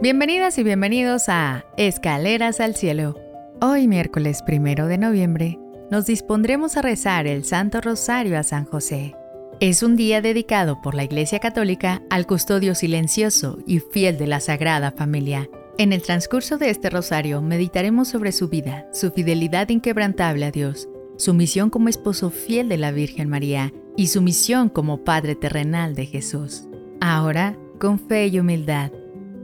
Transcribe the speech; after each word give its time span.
Bienvenidas 0.00 0.56
y 0.58 0.62
bienvenidos 0.62 1.28
a 1.28 1.64
Escaleras 1.76 2.60
al 2.60 2.76
Cielo. 2.76 3.16
Hoy, 3.60 3.88
miércoles 3.88 4.42
primero 4.42 4.86
de 4.86 4.96
noviembre, 4.96 5.58
nos 5.90 6.06
dispondremos 6.06 6.76
a 6.76 6.82
rezar 6.82 7.26
el 7.26 7.44
Santo 7.44 7.80
Rosario 7.80 8.38
a 8.38 8.44
San 8.44 8.64
José. 8.64 9.16
Es 9.58 9.82
un 9.82 9.96
día 9.96 10.20
dedicado 10.20 10.80
por 10.82 10.94
la 10.94 11.02
Iglesia 11.02 11.40
Católica 11.40 12.00
al 12.10 12.28
custodio 12.28 12.76
silencioso 12.76 13.58
y 13.66 13.80
fiel 13.80 14.18
de 14.18 14.28
la 14.28 14.38
Sagrada 14.38 14.92
Familia. 14.92 15.50
En 15.78 15.92
el 15.92 16.02
transcurso 16.02 16.58
de 16.58 16.70
este 16.70 16.90
rosario 16.90 17.42
meditaremos 17.42 18.06
sobre 18.06 18.30
su 18.30 18.48
vida, 18.48 18.86
su 18.92 19.10
fidelidad 19.10 19.68
inquebrantable 19.68 20.44
a 20.44 20.52
Dios, 20.52 20.88
su 21.16 21.34
misión 21.34 21.70
como 21.70 21.88
esposo 21.88 22.30
fiel 22.30 22.68
de 22.68 22.78
la 22.78 22.92
Virgen 22.92 23.28
María 23.28 23.72
y 23.96 24.06
su 24.06 24.22
misión 24.22 24.68
como 24.68 25.02
Padre 25.02 25.34
terrenal 25.34 25.96
de 25.96 26.06
Jesús. 26.06 26.68
Ahora, 27.00 27.58
con 27.80 27.98
fe 27.98 28.28
y 28.28 28.38
humildad, 28.38 28.92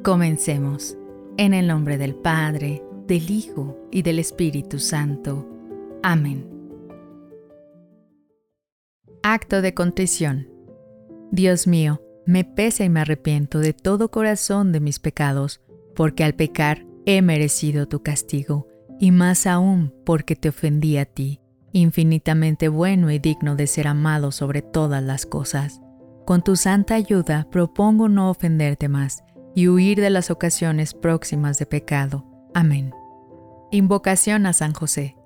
Comencemos. 0.04 0.98
En 1.38 1.54
el 1.54 1.66
nombre 1.66 1.96
del 1.96 2.14
Padre, 2.14 2.82
del 3.06 3.30
Hijo 3.30 3.88
y 3.90 4.02
del 4.02 4.18
Espíritu 4.18 4.78
Santo. 4.78 5.48
Amén. 6.02 6.46
Acto 9.22 9.62
de 9.62 9.72
contrición. 9.72 10.46
Dios 11.30 11.66
mío, 11.66 12.02
me 12.26 12.44
pesa 12.44 12.84
y 12.84 12.90
me 12.90 13.00
arrepiento 13.00 13.60
de 13.60 13.72
todo 13.72 14.10
corazón 14.10 14.72
de 14.72 14.80
mis 14.80 14.98
pecados, 14.98 15.62
porque 15.96 16.22
al 16.22 16.34
pecar 16.34 16.84
he 17.06 17.22
merecido 17.22 17.88
tu 17.88 18.02
castigo, 18.02 18.68
y 19.00 19.10
más 19.10 19.46
aún 19.46 19.90
porque 20.04 20.36
te 20.36 20.50
ofendí 20.50 20.98
a 20.98 21.06
ti, 21.06 21.40
infinitamente 21.72 22.68
bueno 22.68 23.10
y 23.10 23.18
digno 23.18 23.56
de 23.56 23.66
ser 23.66 23.88
amado 23.88 24.32
sobre 24.32 24.60
todas 24.60 25.02
las 25.02 25.24
cosas. 25.24 25.80
Con 26.26 26.44
tu 26.44 26.56
santa 26.56 26.94
ayuda 26.94 27.48
propongo 27.50 28.10
no 28.10 28.28
ofenderte 28.28 28.90
más 28.90 29.24
y 29.54 29.68
huir 29.68 30.00
de 30.00 30.10
las 30.10 30.30
ocasiones 30.30 30.94
próximas 30.94 31.58
de 31.58 31.66
pecado. 31.66 32.24
Amén. 32.54 32.92
Invocación 33.70 34.46
a 34.46 34.52
San 34.52 34.72
José. 34.72 35.16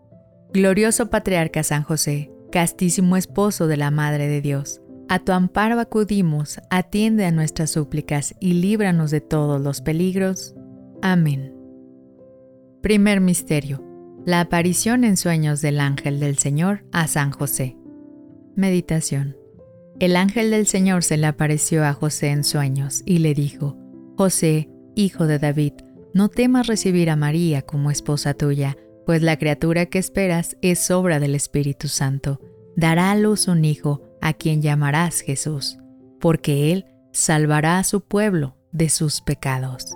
Glorioso 0.53 1.11
Patriarca 1.11 1.63
San 1.63 1.83
José, 1.83 2.31
castísimo 2.51 3.17
esposo 3.17 3.67
de 3.67 3.77
la 3.77 3.91
Madre 3.91 4.29
de 4.29 4.41
Dios, 4.41 4.81
a 5.11 5.19
tu 5.19 5.33
amparo 5.33 5.81
acudimos, 5.81 6.61
atiende 6.69 7.25
a 7.25 7.31
nuestras 7.31 7.71
súplicas 7.71 8.35
y 8.41 8.55
líbranos 8.55 9.11
de 9.11 9.23
todos 9.23 9.59
los 9.59 9.81
peligros. 9.81 10.55
Amén. 11.01 11.55
Primer 12.83 13.23
Misterio. 13.23 13.83
La 14.27 14.41
aparición 14.41 15.05
en 15.05 15.17
sueños 15.17 15.63
del 15.63 15.81
ángel 15.81 16.21
del 16.21 16.37
Señor 16.37 16.85
a 16.93 17.07
San 17.07 17.31
José. 17.31 17.79
Meditación. 18.55 19.39
El 19.99 20.15
ángel 20.15 20.51
del 20.51 20.67
Señor 20.67 21.05
se 21.05 21.17
le 21.17 21.27
apareció 21.27 21.87
a 21.87 21.95
José 21.95 22.29
en 22.29 22.45
sueños 22.45 23.03
y 23.07 23.19
le 23.19 23.33
dijo, 23.33 23.78
José, 24.19 24.69
hijo 24.97 25.29
de 25.29 25.39
David, 25.39 25.75
no 26.13 26.29
temas 26.29 26.67
recibir 26.67 27.09
a 27.09 27.15
María 27.15 27.63
como 27.63 27.93
esposa 27.93 28.35
tuya, 28.35 28.77
pues 29.07 29.23
la 29.23 29.37
criatura 29.37 29.87
que 29.87 30.01
esperas 30.01 30.57
es 30.61 30.91
obra 30.91 31.21
del 31.21 31.37
Espíritu 31.37 31.87
Santo. 31.87 32.41
Dará 32.75 33.13
a 33.13 33.15
luz 33.15 33.47
un 33.47 33.65
hijo, 33.65 34.03
a 34.21 34.33
quien 34.33 34.61
llamarás 34.61 35.21
Jesús, 35.21 35.79
porque 36.19 36.73
él 36.73 36.87
salvará 37.13 37.79
a 37.79 37.85
su 37.85 38.01
pueblo 38.01 38.57
de 38.73 38.89
sus 38.89 39.21
pecados. 39.21 39.95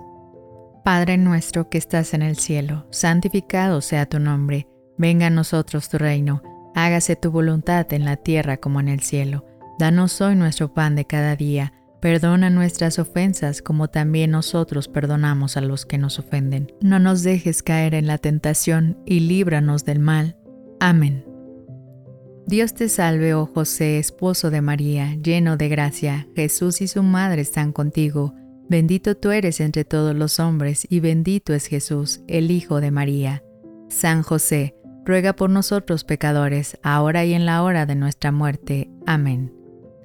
Padre 0.85 1.17
nuestro 1.17 1.69
que 1.69 1.79
estás 1.79 2.15
en 2.15 2.23
el 2.23 2.37
cielo, 2.37 2.87
santificado 2.93 3.81
sea 3.81 4.07
tu 4.07 4.21
nombre, 4.21 4.69
venga 4.99 5.27
a 5.27 5.31
nosotros 5.31 5.89
tu 5.89 5.99
reino, 5.99 6.45
hágase 6.77 7.17
tu 7.17 7.33
voluntad 7.33 7.93
en 7.93 8.05
la 8.05 8.19
tierra 8.19 8.57
como 8.59 8.79
en 8.79 8.87
el 8.87 9.01
cielo. 9.01 9.45
Danos 9.81 10.21
hoy 10.21 10.37
nuestro 10.37 10.73
pan 10.73 10.95
de 10.95 11.07
cada 11.07 11.35
día 11.35 11.73
Perdona 12.03 12.51
nuestras 12.51 12.99
ofensas 12.99 13.63
como 13.63 13.87
también 13.87 14.33
nosotros 14.33 14.89
perdonamos 14.89 15.57
a 15.57 15.61
los 15.61 15.87
que 15.87 15.99
nos 15.99 16.19
ofenden. 16.19 16.73
No 16.81 16.99
nos 16.99 17.23
dejes 17.23 17.63
caer 17.63 17.95
en 17.95 18.09
la 18.09 18.19
tentación 18.19 18.99
y 19.07 19.21
líbranos 19.21 19.85
del 19.85 20.01
mal. 20.01 20.37
Amén. 20.81 21.25
Dios 22.45 22.75
te 22.75 22.89
salve, 22.89 23.35
oh 23.35 23.47
José, 23.47 24.01
esposo 24.01 24.51
de 24.51 24.61
María, 24.63 25.15
lleno 25.23 25.57
de 25.57 25.69
gracia, 25.69 26.27
Jesús 26.35 26.81
y 26.81 26.89
su 26.89 27.05
madre 27.05 27.43
están 27.43 27.71
contigo. 27.71 28.35
Bendito 28.69 29.17
tú 29.17 29.31
eres 29.31 29.61
entre 29.61 29.85
todos 29.85 30.17
los 30.17 30.41
hombres 30.41 30.85
y 30.91 30.99
bendito 30.99 31.55
es 31.55 31.67
Jesús, 31.67 32.21
el 32.27 32.51
Hijo 32.51 32.81
de 32.81 32.91
María. 32.91 33.45
San 33.89 34.25
José, 34.25 34.75
ruega 35.05 35.35
por 35.35 35.51
nosotros 35.51 36.03
pecadores, 36.03 36.77
ahora 36.83 37.25
y 37.25 37.33
en 37.33 37.47
la 37.47 37.63
hora 37.63 37.87
de 37.87 37.95
nuestra 37.95 38.33
muerte. 38.33 38.91
Amén. 39.07 39.62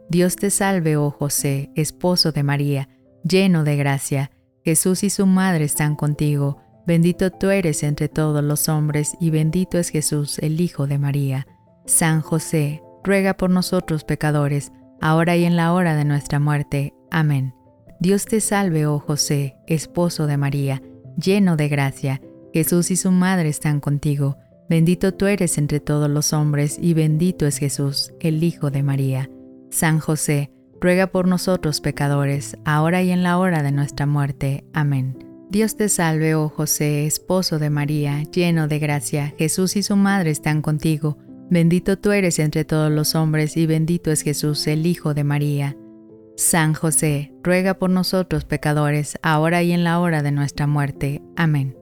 Dios 0.10 0.38
te 0.38 0.50
salve, 0.50 0.96
oh 0.96 1.12
José, 1.12 1.70
esposo 1.76 2.32
de 2.32 2.44
María, 2.44 2.90
lleno 3.24 3.64
de 3.64 3.76
gracia, 3.76 4.32
Jesús 4.64 5.04
y 5.04 5.10
su 5.10 5.26
madre 5.26 5.66
están 5.66 5.96
contigo, 5.96 6.62
bendito 6.86 7.30
tú 7.32 7.50
eres 7.50 7.84
entre 7.84 8.08
todos 8.08 8.44
los 8.44 8.70
hombres 8.70 9.16
y 9.20 9.30
bendito 9.30 9.78
es 9.78 9.90
Jesús, 9.90 10.40
el 10.40 10.62
Hijo 10.62 10.88
de 10.88 10.98
María. 10.98 11.48
San 11.86 12.22
José, 12.22 12.82
ruega 13.04 13.36
por 13.36 13.50
nosotros 13.50 14.04
pecadores, 14.06 14.72
ahora 15.02 15.36
y 15.36 15.44
en 15.44 15.56
la 15.56 15.74
hora 15.74 15.96
de 15.96 16.06
nuestra 16.06 16.40
muerte. 16.40 16.94
Amén. 17.12 17.54
Dios 18.00 18.26
te 18.26 18.40
salve, 18.42 18.86
oh 18.86 19.00
José, 19.00 19.58
esposo 19.68 20.28
de 20.28 20.38
María, 20.38 20.82
lleno 21.18 21.58
de 21.58 21.68
gracia, 21.68 22.22
Jesús 22.54 22.92
y 22.92 22.96
su 22.96 23.12
madre 23.12 23.50
están 23.50 23.82
contigo, 23.82 24.38
bendito 24.70 25.14
tú 25.14 25.26
eres 25.26 25.58
entre 25.58 25.80
todos 25.80 26.10
los 26.10 26.32
hombres 26.32 26.78
y 26.80 26.94
bendito 26.94 27.46
es 27.46 27.58
Jesús, 27.58 28.14
el 28.20 28.44
Hijo 28.44 28.72
de 28.72 28.84
María. 28.84 29.30
San 29.70 30.00
José, 30.00 30.52
ruega 30.80 31.08
por 31.08 31.28
nosotros 31.28 31.82
pecadores, 31.82 32.58
ahora 32.66 33.02
y 33.02 33.12
en 33.12 33.24
la 33.24 33.38
hora 33.38 33.64
de 33.64 33.72
nuestra 33.72 34.06
muerte. 34.06 34.66
Amén. 34.74 35.18
Dios 35.50 35.78
te 35.78 35.88
salve, 35.90 36.36
oh 36.36 36.50
José, 36.50 37.06
esposo 37.06 37.58
de 37.58 37.70
María, 37.70 38.24
lleno 38.24 38.68
de 38.68 38.80
gracia, 38.80 39.34
Jesús 39.38 39.76
y 39.76 39.84
su 39.84 39.96
madre 39.96 40.32
están 40.32 40.62
contigo. 40.62 41.18
Bendito 41.50 41.98
tú 41.98 42.12
eres 42.12 42.40
entre 42.40 42.66
todos 42.66 42.92
los 42.92 43.16
hombres 43.16 43.56
y 43.56 43.66
bendito 43.66 44.12
es 44.12 44.22
Jesús, 44.22 44.68
el 44.68 44.86
Hijo 44.86 45.14
de 45.14 45.24
María. 45.24 45.78
San 46.36 46.74
José, 46.74 47.34
ruega 47.42 47.76
por 47.76 47.90
nosotros 47.90 48.44
pecadores, 48.44 49.18
ahora 49.24 49.64
y 49.64 49.72
en 49.72 49.84
la 49.86 50.00
hora 50.00 50.22
de 50.22 50.32
nuestra 50.32 50.68
muerte. 50.68 51.22
Amén. 51.38 51.78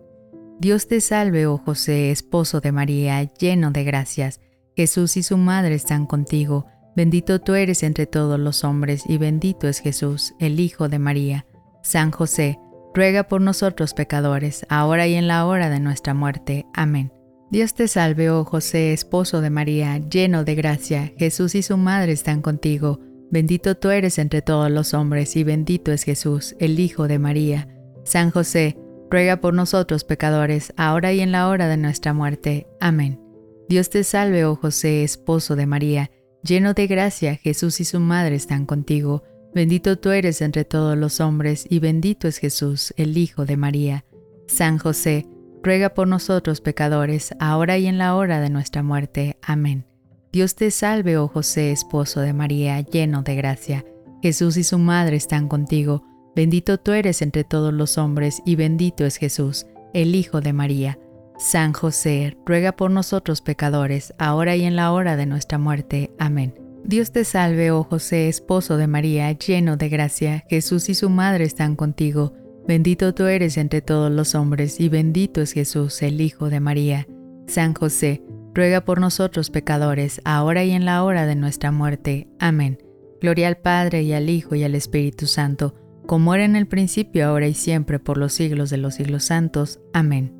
Dios 0.59 0.87
te 0.87 1.01
salve, 1.01 1.47
oh 1.47 1.57
José, 1.57 2.11
esposo 2.11 2.61
de 2.61 2.71
María, 2.71 3.23
lleno 3.23 3.71
de 3.71 3.83
gracias, 3.83 4.39
Jesús 4.75 5.17
y 5.17 5.23
su 5.23 5.37
madre 5.37 5.75
están 5.75 6.05
contigo. 6.05 6.67
Bendito 6.95 7.41
tú 7.41 7.55
eres 7.55 7.83
entre 7.83 8.05
todos 8.05 8.39
los 8.39 8.63
hombres 8.63 9.03
y 9.07 9.17
bendito 9.17 9.67
es 9.67 9.79
Jesús, 9.79 10.33
el 10.39 10.59
Hijo 10.59 10.87
de 10.87 10.99
María. 10.99 11.45
San 11.83 12.11
José, 12.11 12.57
ruega 12.93 13.25
por 13.25 13.41
nosotros 13.41 13.93
pecadores, 13.93 14.65
ahora 14.69 15.05
y 15.05 15.15
en 15.15 15.27
la 15.27 15.45
hora 15.45 15.69
de 15.69 15.81
nuestra 15.81 16.13
muerte. 16.13 16.65
Amén. 16.73 17.11
Dios 17.51 17.73
te 17.73 17.89
salve, 17.89 18.29
oh 18.29 18.45
José, 18.45 18.93
esposo 18.93 19.41
de 19.41 19.49
María, 19.49 19.97
lleno 19.97 20.45
de 20.45 20.55
gracia, 20.55 21.11
Jesús 21.17 21.53
y 21.55 21.61
su 21.61 21.75
madre 21.77 22.13
están 22.13 22.41
contigo. 22.41 22.99
Bendito 23.29 23.75
tú 23.75 23.89
eres 23.89 24.17
entre 24.17 24.41
todos 24.41 24.71
los 24.71 24.93
hombres 24.93 25.35
y 25.35 25.43
bendito 25.43 25.91
es 25.91 26.03
Jesús, 26.03 26.55
el 26.59 26.79
Hijo 26.79 27.09
de 27.09 27.19
María. 27.19 27.67
San 28.05 28.31
José, 28.31 28.77
ruega 29.11 29.41
por 29.41 29.53
nosotros 29.53 30.05
pecadores, 30.05 30.73
ahora 30.77 31.11
y 31.11 31.19
en 31.19 31.33
la 31.33 31.49
hora 31.49 31.67
de 31.67 31.77
nuestra 31.77 32.13
muerte. 32.13 32.67
Amén. 32.79 33.19
Dios 33.67 33.89
te 33.89 34.03
salve, 34.03 34.45
oh 34.45 34.55
José, 34.55 35.03
esposo 35.03 35.55
de 35.55 35.65
María, 35.65 36.09
Lleno 36.45 36.75
de 36.75 36.85
gracia, 36.85 37.37
Jesús 37.37 37.79
y 37.79 37.85
su 37.85 37.99
madre 37.99 38.35
están 38.35 38.67
contigo. 38.67 39.23
Bendito 39.55 39.97
tú 39.97 40.11
eres 40.11 40.41
entre 40.41 40.63
todos 40.63 40.95
los 40.95 41.19
hombres, 41.19 41.65
y 41.67 41.79
bendito 41.79 42.27
es 42.27 42.37
Jesús, 42.37 42.93
el 42.97 43.17
Hijo 43.17 43.45
de 43.45 43.57
María. 43.57 44.05
San 44.45 44.77
José, 44.77 45.25
ruega 45.63 45.95
por 45.95 46.07
nosotros 46.07 46.61
pecadores, 46.61 47.33
ahora 47.39 47.79
y 47.79 47.87
en 47.87 47.97
la 47.97 48.15
hora 48.15 48.41
de 48.41 48.51
nuestra 48.51 48.83
muerte. 48.83 49.39
Amén. 49.41 49.85
Dios 50.31 50.53
te 50.53 50.69
salve, 50.69 51.17
oh 51.17 51.27
José, 51.27 51.71
esposo 51.71 52.21
de 52.21 52.33
María, 52.33 52.79
lleno 52.81 53.23
de 53.23 53.35
gracia. 53.35 53.83
Jesús 54.21 54.55
y 54.57 54.63
su 54.63 54.77
madre 54.77 55.15
están 55.15 55.47
contigo. 55.47 56.03
Bendito 56.35 56.77
tú 56.77 56.91
eres 56.91 57.23
entre 57.23 57.43
todos 57.43 57.73
los 57.73 57.97
hombres, 57.97 58.43
y 58.45 58.55
bendito 58.55 59.03
es 59.03 59.17
Jesús, 59.17 59.65
el 59.95 60.13
Hijo 60.13 60.41
de 60.41 60.53
María. 60.53 60.99
San 61.37 61.73
José, 61.73 62.37
ruega 62.45 62.71
por 62.73 62.91
nosotros 62.91 63.41
pecadores, 63.41 64.13
ahora 64.17 64.55
y 64.55 64.63
en 64.63 64.75
la 64.75 64.91
hora 64.91 65.17
de 65.17 65.25
nuestra 65.25 65.57
muerte. 65.57 66.11
Amén. 66.17 66.55
Dios 66.83 67.11
te 67.11 67.23
salve, 67.25 67.71
oh 67.71 67.83
José, 67.83 68.29
esposo 68.29 68.77
de 68.77 68.87
María, 68.87 69.31
lleno 69.31 69.75
de 69.75 69.89
gracia, 69.89 70.45
Jesús 70.49 70.87
y 70.89 70.95
su 70.95 71.09
madre 71.09 71.43
están 71.43 71.75
contigo. 71.75 72.33
Bendito 72.67 73.13
tú 73.13 73.25
eres 73.25 73.57
entre 73.57 73.81
todos 73.81 74.11
los 74.11 74.35
hombres, 74.35 74.79
y 74.79 74.87
bendito 74.87 75.41
es 75.41 75.51
Jesús, 75.51 76.01
el 76.01 76.21
Hijo 76.21 76.49
de 76.49 76.59
María. 76.59 77.07
San 77.47 77.73
José, 77.73 78.23
ruega 78.53 78.85
por 78.85 79.01
nosotros 79.01 79.49
pecadores, 79.49 80.21
ahora 80.23 80.63
y 80.63 80.71
en 80.71 80.85
la 80.85 81.03
hora 81.03 81.25
de 81.25 81.35
nuestra 81.35 81.71
muerte. 81.71 82.27
Amén. 82.39 82.79
Gloria 83.19 83.47
al 83.47 83.57
Padre 83.57 84.03
y 84.03 84.13
al 84.13 84.29
Hijo 84.29 84.55
y 84.55 84.63
al 84.63 84.75
Espíritu 84.75 85.27
Santo, 85.27 85.75
como 86.05 86.35
era 86.35 86.45
en 86.45 86.55
el 86.55 86.67
principio, 86.67 87.27
ahora 87.27 87.47
y 87.47 87.55
siempre, 87.55 87.99
por 87.99 88.17
los 88.17 88.33
siglos 88.33 88.69
de 88.69 88.77
los 88.77 88.95
siglos 88.95 89.25
santos. 89.25 89.79
Amén. 89.93 90.34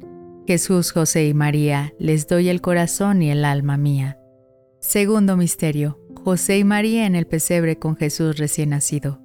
Jesús, 0.47 0.92
José 0.92 1.27
y 1.27 1.33
María, 1.33 1.94
les 1.97 2.27
doy 2.27 2.50
el 2.50 2.62
corazón 2.62 3.24
y 3.24 3.31
el 3.31 3.45
alma 3.45 3.77
mía. 3.77 4.19
Segundo 4.80 5.38
misterio. 5.38 6.00
José 6.24 6.59
y 6.59 6.63
María 6.63 7.06
en 7.06 7.15
el 7.15 7.25
pesebre 7.25 7.77
con 7.77 7.95
Jesús 7.95 8.38
recién 8.38 8.69
nacido. 8.69 9.21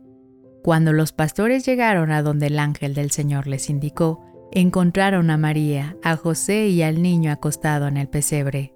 Cuando 0.62 0.93
los 0.93 1.12
pastores 1.12 1.64
llegaron 1.64 2.11
a 2.11 2.22
donde 2.22 2.46
el 2.46 2.58
ángel 2.58 2.94
del 2.94 3.11
Señor 3.11 3.46
les 3.46 3.70
indicó, 3.70 4.22
encontraron 4.52 5.31
a 5.31 5.37
María, 5.37 5.96
a 6.02 6.17
José 6.17 6.69
y 6.69 6.82
al 6.82 7.02
niño 7.02 7.32
acostado 7.32 7.87
en 7.87 7.96
el 7.96 8.08
pesebre. 8.08 8.75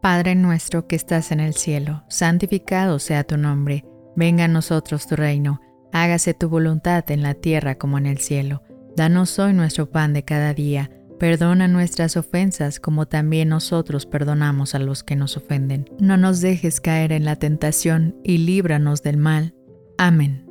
Padre 0.00 0.34
nuestro 0.34 0.86
que 0.86 0.96
estás 0.96 1.32
en 1.32 1.40
el 1.40 1.54
cielo, 1.54 2.04
santificado 2.08 2.98
sea 2.98 3.24
tu 3.24 3.38
nombre, 3.38 3.84
venga 4.16 4.44
a 4.44 4.48
nosotros 4.48 5.06
tu 5.06 5.16
reino, 5.16 5.60
hágase 5.92 6.34
tu 6.34 6.48
voluntad 6.48 7.10
en 7.10 7.22
la 7.22 7.34
tierra 7.34 7.76
como 7.76 7.96
en 7.96 8.06
el 8.06 8.18
cielo. 8.18 8.62
Danos 8.96 9.38
hoy 9.38 9.54
nuestro 9.54 9.90
pan 9.90 10.12
de 10.12 10.24
cada 10.24 10.52
día, 10.52 10.90
perdona 11.18 11.68
nuestras 11.68 12.16
ofensas 12.16 12.80
como 12.80 13.06
también 13.06 13.48
nosotros 13.48 14.06
perdonamos 14.06 14.74
a 14.74 14.78
los 14.78 15.02
que 15.02 15.16
nos 15.16 15.36
ofenden. 15.36 15.88
No 15.98 16.16
nos 16.16 16.40
dejes 16.40 16.80
caer 16.80 17.12
en 17.12 17.24
la 17.24 17.36
tentación 17.36 18.16
y 18.24 18.38
líbranos 18.38 19.02
del 19.02 19.16
mal. 19.16 19.54
Amén. 19.98 20.44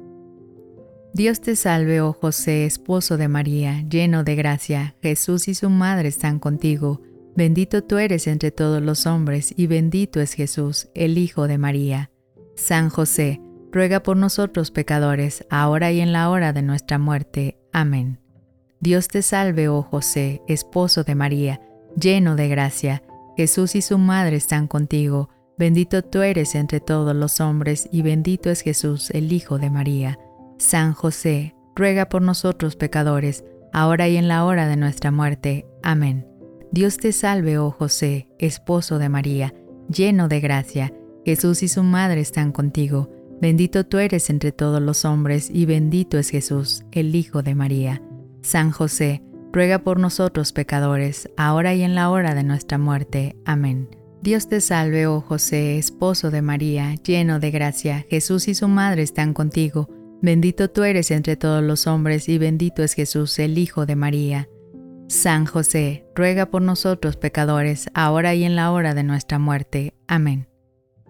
Dios 1.13 1.41
te 1.41 1.55
salve, 1.55 2.01
oh 2.01 2.13
José, 2.13 2.65
esposo 2.65 3.17
de 3.17 3.27
María, 3.27 3.83
lleno 3.87 4.23
de 4.23 4.35
gracia, 4.35 4.95
Jesús 5.01 5.47
y 5.47 5.53
su 5.53 5.69
madre 5.69 6.09
están 6.09 6.39
contigo. 6.39 7.01
Bendito 7.35 7.83
tú 7.83 7.97
eres 7.97 8.25
entre 8.25 8.49
todos 8.49 8.81
los 8.81 9.05
hombres, 9.05 9.53
y 9.55 9.67
bendito 9.67 10.21
es 10.21 10.33
Jesús, 10.33 10.89
el 10.95 11.19
Hijo 11.19 11.47
de 11.47 11.59
María. 11.59 12.09
San 12.55 12.89
José, 12.89 13.41
ruega 13.71 14.01
por 14.01 14.17
nosotros 14.17 14.71
pecadores, 14.71 15.45
ahora 15.51 15.91
y 15.91 15.99
en 15.99 16.13
la 16.13 16.29
hora 16.31 16.51
de 16.51 16.63
nuestra 16.63 16.97
muerte. 16.97 17.59
Amén. 17.71 18.22
Dios 18.83 19.07
te 19.07 19.21
salve, 19.21 19.69
oh 19.69 19.81
José, 19.81 20.41
esposo 20.45 21.05
de 21.05 21.15
María, 21.15 21.61
lleno 21.95 22.35
de 22.35 22.49
gracia, 22.49 23.01
Jesús 23.37 23.75
y 23.75 23.81
su 23.81 23.97
madre 23.97 24.35
están 24.35 24.67
contigo. 24.67 25.29
Bendito 25.57 26.01
tú 26.01 26.21
eres 26.21 26.53
entre 26.53 26.81
todos 26.81 27.15
los 27.15 27.39
hombres, 27.39 27.87
y 27.93 28.01
bendito 28.01 28.49
es 28.49 28.59
Jesús, 28.59 29.09
el 29.11 29.31
Hijo 29.31 29.57
de 29.57 29.69
María. 29.69 30.19
San 30.57 30.91
José, 30.91 31.55
ruega 31.77 32.09
por 32.09 32.21
nosotros 32.23 32.75
pecadores, 32.75 33.45
ahora 33.71 34.09
y 34.09 34.17
en 34.17 34.27
la 34.27 34.43
hora 34.43 34.67
de 34.67 34.75
nuestra 34.75 35.11
muerte. 35.11 35.65
Amén. 35.81 36.27
Dios 36.73 36.97
te 36.97 37.13
salve, 37.13 37.57
oh 37.57 37.71
José, 37.71 38.27
esposo 38.37 38.99
de 38.99 39.07
María, 39.07 39.53
lleno 39.87 40.27
de 40.27 40.41
gracia, 40.41 40.91
Jesús 41.23 41.63
y 41.63 41.69
su 41.69 41.83
madre 41.83 42.19
están 42.19 42.51
contigo. 42.51 43.09
Bendito 43.39 43.85
tú 43.85 43.99
eres 43.99 44.29
entre 44.29 44.51
todos 44.51 44.81
los 44.81 45.05
hombres, 45.05 45.49
y 45.49 45.65
bendito 45.65 46.17
es 46.17 46.27
Jesús, 46.27 46.83
el 46.91 47.15
Hijo 47.15 47.43
de 47.43 47.55
María. 47.55 48.01
San 48.43 48.71
José, 48.71 49.23
ruega 49.53 49.79
por 49.79 49.99
nosotros 49.99 50.51
pecadores, 50.51 51.29
ahora 51.37 51.73
y 51.73 51.81
en 51.81 51.95
la 51.95 52.09
hora 52.09 52.35
de 52.35 52.43
nuestra 52.43 52.77
muerte. 52.77 53.37
Amén. 53.45 53.89
Dios 54.21 54.47
te 54.47 54.61
salve, 54.61 55.07
oh 55.07 55.21
José, 55.21 55.77
esposo 55.77 56.29
de 56.29 56.41
María, 56.41 56.95
lleno 56.95 57.39
de 57.39 57.51
gracia, 57.51 58.05
Jesús 58.09 58.47
y 58.47 58.55
su 58.55 58.67
madre 58.67 59.01
están 59.01 59.33
contigo. 59.33 59.89
Bendito 60.21 60.69
tú 60.69 60.83
eres 60.83 61.09
entre 61.11 61.35
todos 61.35 61.63
los 61.63 61.87
hombres 61.87 62.29
y 62.29 62.37
bendito 62.37 62.83
es 62.83 62.93
Jesús, 62.93 63.39
el 63.39 63.57
Hijo 63.57 63.85
de 63.85 63.95
María. 63.95 64.49
San 65.07 65.45
José, 65.45 66.05
ruega 66.15 66.45
por 66.45 66.61
nosotros 66.61 67.17
pecadores, 67.17 67.89
ahora 67.93 68.33
y 68.33 68.43
en 68.43 68.55
la 68.55 68.71
hora 68.71 68.93
de 68.93 69.03
nuestra 69.03 69.39
muerte. 69.39 69.93
Amén. 70.07 70.47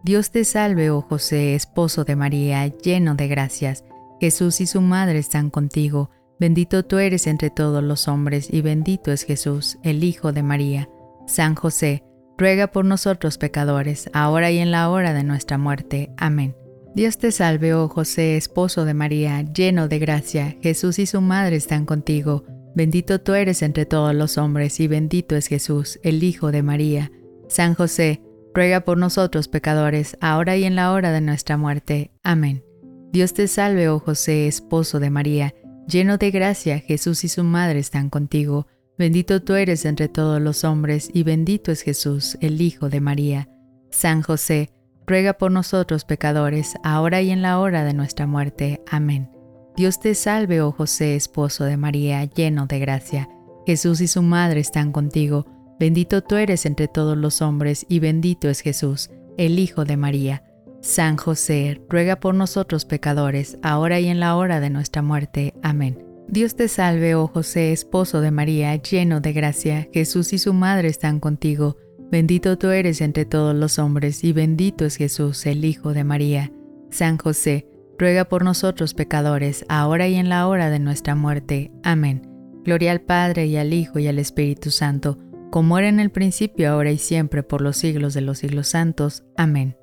Dios 0.04 0.32
te 0.32 0.44
salve, 0.44 0.90
oh 0.90 1.02
José, 1.02 1.56
esposo 1.56 2.04
de 2.04 2.16
María, 2.16 2.68
lleno 2.68 3.16
de 3.16 3.28
gracias. 3.28 3.84
Jesús 4.20 4.62
y 4.62 4.68
su 4.68 4.82
madre 4.82 5.20
están 5.20 5.50
contigo. 5.50 6.10
Bendito 6.44 6.84
tú 6.84 6.98
eres 6.98 7.26
entre 7.28 7.50
todos 7.50 7.82
los 7.82 8.10
hombres 8.10 8.50
y 8.52 8.60
bendito 8.60 9.14
es 9.14 9.24
Jesús, 9.24 9.78
el 9.82 10.04
Hijo 10.04 10.34
de 10.34 10.44
María. 10.44 10.90
San 11.26 11.56
José, 11.56 12.04
ruega 12.38 12.68
por 12.68 12.84
nosotros 12.84 13.38
pecadores, 13.38 14.10
ahora 14.12 14.52
y 14.52 14.58
en 14.58 14.70
la 14.70 14.90
hora 14.90 15.14
de 15.14 15.24
nuestra 15.24 15.58
muerte. 15.58 16.12
Amén. 16.18 16.54
Dios 16.96 17.18
te 17.18 17.32
salve, 17.32 17.74
oh 17.74 17.88
José, 17.88 18.36
esposo 18.36 18.84
de 18.84 18.94
María, 18.94 19.42
lleno 19.54 19.88
de 19.88 20.00
gracia, 20.00 20.58
Jesús 20.62 21.00
y 21.00 21.06
su 21.06 21.22
madre 21.22 21.56
están 21.56 21.86
contigo. 21.86 22.44
Bendito 22.76 23.22
tú 23.22 23.36
eres 23.36 23.62
entre 23.62 23.86
todos 23.86 24.14
los 24.14 24.38
hombres 24.38 24.82
y 24.82 24.90
bendito 24.90 25.38
es 25.38 25.48
Jesús, 25.48 25.98
el 26.04 26.24
Hijo 26.24 26.52
de 26.52 26.62
María. 26.62 27.10
San 27.48 27.74
José, 27.74 28.22
ruega 28.54 28.82
por 28.82 28.98
nosotros 28.98 29.48
pecadores, 29.48 30.18
ahora 30.20 30.58
y 30.58 30.66
en 30.66 30.76
la 30.76 30.92
hora 30.92 31.14
de 31.14 31.22
nuestra 31.22 31.56
muerte. 31.56 32.12
Amén. 32.22 32.66
Dios 33.14 33.34
te 33.34 33.48
salve, 33.48 33.88
oh 33.88 34.00
José, 34.00 34.48
esposo 34.48 35.00
de 35.00 35.10
María, 35.10 35.54
lleno 35.88 36.18
de 36.18 36.32
gracia, 36.32 36.80
Jesús 36.80 37.24
y 37.24 37.28
su 37.30 37.44
madre 37.44 37.80
están 37.80 38.10
contigo. 38.10 38.68
Bendito 38.98 39.42
tú 39.42 39.54
eres 39.54 39.86
entre 39.86 40.08
todos 40.08 40.42
los 40.42 40.64
hombres 40.64 41.10
y 41.14 41.24
bendito 41.24 41.72
es 41.72 41.82
Jesús, 41.82 42.38
el 42.42 42.62
Hijo 42.62 42.90
de 42.90 43.02
María. 43.02 43.50
San 43.90 44.22
José, 44.22 44.70
ruega 45.06 45.34
por 45.34 45.52
nosotros 45.52 46.06
pecadores, 46.06 46.76
ahora 46.84 47.22
y 47.22 47.32
en 47.32 47.42
la 47.42 47.60
hora 47.60 47.84
de 47.84 47.94
nuestra 47.94 48.28
muerte. 48.28 48.82
Amén. 48.90 49.30
Dios 49.76 50.00
te 50.00 50.14
salve, 50.16 50.62
oh 50.62 50.72
José, 50.72 51.16
esposo 51.16 51.64
de 51.66 51.78
María, 51.78 52.24
lleno 52.26 52.68
de 52.68 52.80
gracia. 52.80 53.30
Jesús 53.66 54.02
y 54.02 54.08
su 54.08 54.22
madre 54.22 54.60
están 54.60 54.92
contigo. 54.92 55.48
Bendito 55.80 56.22
tú 56.24 56.36
eres 56.36 56.66
entre 56.66 56.88
todos 56.88 57.18
los 57.18 57.42
hombres, 57.42 57.86
y 57.90 58.00
bendito 58.00 58.50
es 58.50 58.62
Jesús, 58.62 59.10
el 59.38 59.58
Hijo 59.58 59.86
de 59.86 59.98
María. 59.98 60.44
San 60.84 61.16
José, 61.16 61.82
ruega 61.88 62.20
por 62.20 62.36
nosotros 62.36 62.84
pecadores, 62.84 63.58
ahora 63.64 64.02
y 64.02 64.10
en 64.10 64.20
la 64.20 64.36
hora 64.36 64.60
de 64.60 64.70
nuestra 64.70 65.02
muerte. 65.02 65.54
Amén. 65.64 66.06
Dios 66.28 66.58
te 66.58 66.68
salve, 66.68 67.16
oh 67.16 67.28
José, 67.28 67.72
esposo 67.72 68.20
de 68.20 68.32
María, 68.32 68.76
lleno 68.76 69.22
de 69.22 69.32
gracia. 69.32 69.88
Jesús 69.94 70.34
y 70.34 70.40
su 70.40 70.54
madre 70.54 70.90
están 70.90 71.22
contigo. 71.22 71.78
Bendito 72.12 72.58
tú 72.58 72.68
eres 72.68 73.00
entre 73.00 73.24
todos 73.24 73.56
los 73.56 73.80
hombres, 73.80 74.26
y 74.26 74.34
bendito 74.34 74.84
es 74.84 74.98
Jesús, 74.98 75.46
el 75.46 75.64
Hijo 75.64 75.94
de 75.94 76.04
María. 76.04 76.52
San 76.92 77.18
José, 77.18 77.66
ruega 77.98 78.26
por 78.26 78.44
nosotros 78.44 78.94
pecadores, 78.94 79.66
ahora 79.70 80.10
y 80.10 80.16
en 80.16 80.28
la 80.28 80.48
hora 80.48 80.70
de 80.70 80.80
nuestra 80.80 81.16
muerte. 81.16 81.72
Amén. 81.84 82.28
Gloria 82.66 82.92
al 82.92 83.02
Padre, 83.02 83.46
y 83.46 83.56
al 83.56 83.72
Hijo, 83.72 84.00
y 84.00 84.08
al 84.08 84.20
Espíritu 84.20 84.70
Santo, 84.70 85.18
como 85.50 85.78
era 85.78 85.88
en 85.88 86.02
el 86.02 86.10
principio, 86.10 86.70
ahora 86.70 86.92
y 86.92 86.98
siempre, 86.98 87.42
por 87.42 87.62
los 87.62 87.78
siglos 87.78 88.14
de 88.14 88.22
los 88.22 88.40
siglos 88.40 88.68
santos. 88.68 89.24
Amén. 89.38 89.78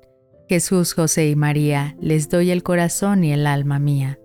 Jesús, 0.51 0.93
José 0.93 1.29
y 1.29 1.37
María, 1.37 1.95
les 2.01 2.27
doy 2.27 2.51
el 2.51 2.61
corazón 2.61 3.23
y 3.23 3.31
el 3.31 3.47
alma 3.47 3.79
mía. 3.79 4.19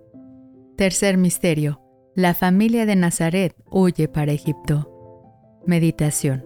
Tercer 0.75 1.15
misterio. 1.15 1.79
La 2.15 2.33
familia 2.33 2.85
de 2.85 2.97
Nazaret 2.97 3.55
huye 3.71 4.09
para 4.09 4.33
Egipto. 4.33 4.91
Meditación. 5.65 6.45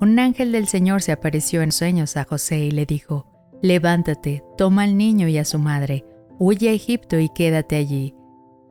Un 0.00 0.20
ángel 0.20 0.52
del 0.52 0.68
Señor 0.68 1.02
se 1.02 1.10
apareció 1.10 1.62
en 1.62 1.72
sueños 1.72 2.16
a 2.16 2.22
José 2.22 2.66
y 2.66 2.70
le 2.70 2.86
dijo, 2.86 3.26
Levántate, 3.62 4.44
toma 4.56 4.84
al 4.84 4.96
niño 4.96 5.26
y 5.26 5.38
a 5.38 5.44
su 5.44 5.58
madre, 5.58 6.04
huye 6.38 6.68
a 6.68 6.72
Egipto 6.72 7.18
y 7.18 7.28
quédate 7.28 7.74
allí, 7.74 8.14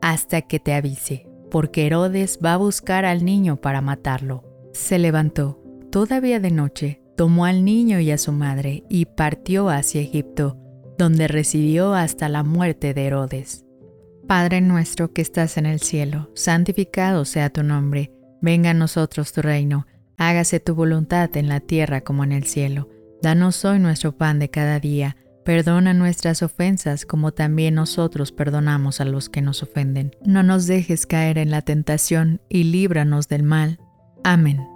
hasta 0.01 0.41
que 0.41 0.61
te 0.61 0.73
avise, 0.73 1.27
porque 1.51 1.85
Herodes 1.85 2.39
va 2.41 2.53
a 2.53 2.57
buscar 2.57 3.03
al 3.03 3.25
niño 3.25 3.57
para 3.57 3.81
matarlo. 3.81 4.45
Se 4.71 4.99
levantó, 4.99 5.61
todavía 5.91 6.39
de 6.39 6.51
noche, 6.51 7.01
tomó 7.15 7.45
al 7.45 7.65
niño 7.65 7.99
y 7.99 8.11
a 8.11 8.17
su 8.17 8.31
madre 8.31 8.83
y 8.89 9.05
partió 9.05 9.69
hacia 9.69 10.01
Egipto, 10.01 10.57
donde 10.97 11.27
residió 11.27 11.93
hasta 11.93 12.29
la 12.29 12.43
muerte 12.43 12.93
de 12.93 13.05
Herodes. 13.05 13.65
Padre 14.27 14.61
nuestro 14.61 15.13
que 15.13 15.21
estás 15.21 15.57
en 15.57 15.65
el 15.65 15.79
cielo, 15.79 16.31
santificado 16.33 17.25
sea 17.25 17.49
tu 17.49 17.63
nombre, 17.63 18.11
venga 18.41 18.71
a 18.71 18.73
nosotros 18.73 19.33
tu 19.33 19.41
reino 19.41 19.85
Hágase 20.17 20.59
tu 20.59 20.75
voluntad 20.75 21.35
en 21.35 21.49
la 21.49 21.59
tierra 21.59 22.01
como 22.01 22.23
en 22.23 22.31
el 22.31 22.45
cielo. 22.45 22.89
Danos 23.21 23.65
hoy 23.65 23.79
nuestro 23.79 24.17
pan 24.17 24.39
de 24.39 24.49
cada 24.49 24.79
día. 24.79 25.17
Perdona 25.43 25.93
nuestras 25.93 26.41
ofensas 26.41 27.05
como 27.05 27.31
también 27.31 27.75
nosotros 27.75 28.31
perdonamos 28.31 29.01
a 29.01 29.05
los 29.05 29.29
que 29.29 29.41
nos 29.41 29.61
ofenden. 29.61 30.15
No 30.25 30.41
nos 30.41 30.67
dejes 30.67 31.05
caer 31.05 31.37
en 31.37 31.51
la 31.51 31.61
tentación 31.61 32.41
y 32.49 32.63
líbranos 32.63 33.27
del 33.27 33.43
mal. 33.43 33.79
Amén. 34.23 34.74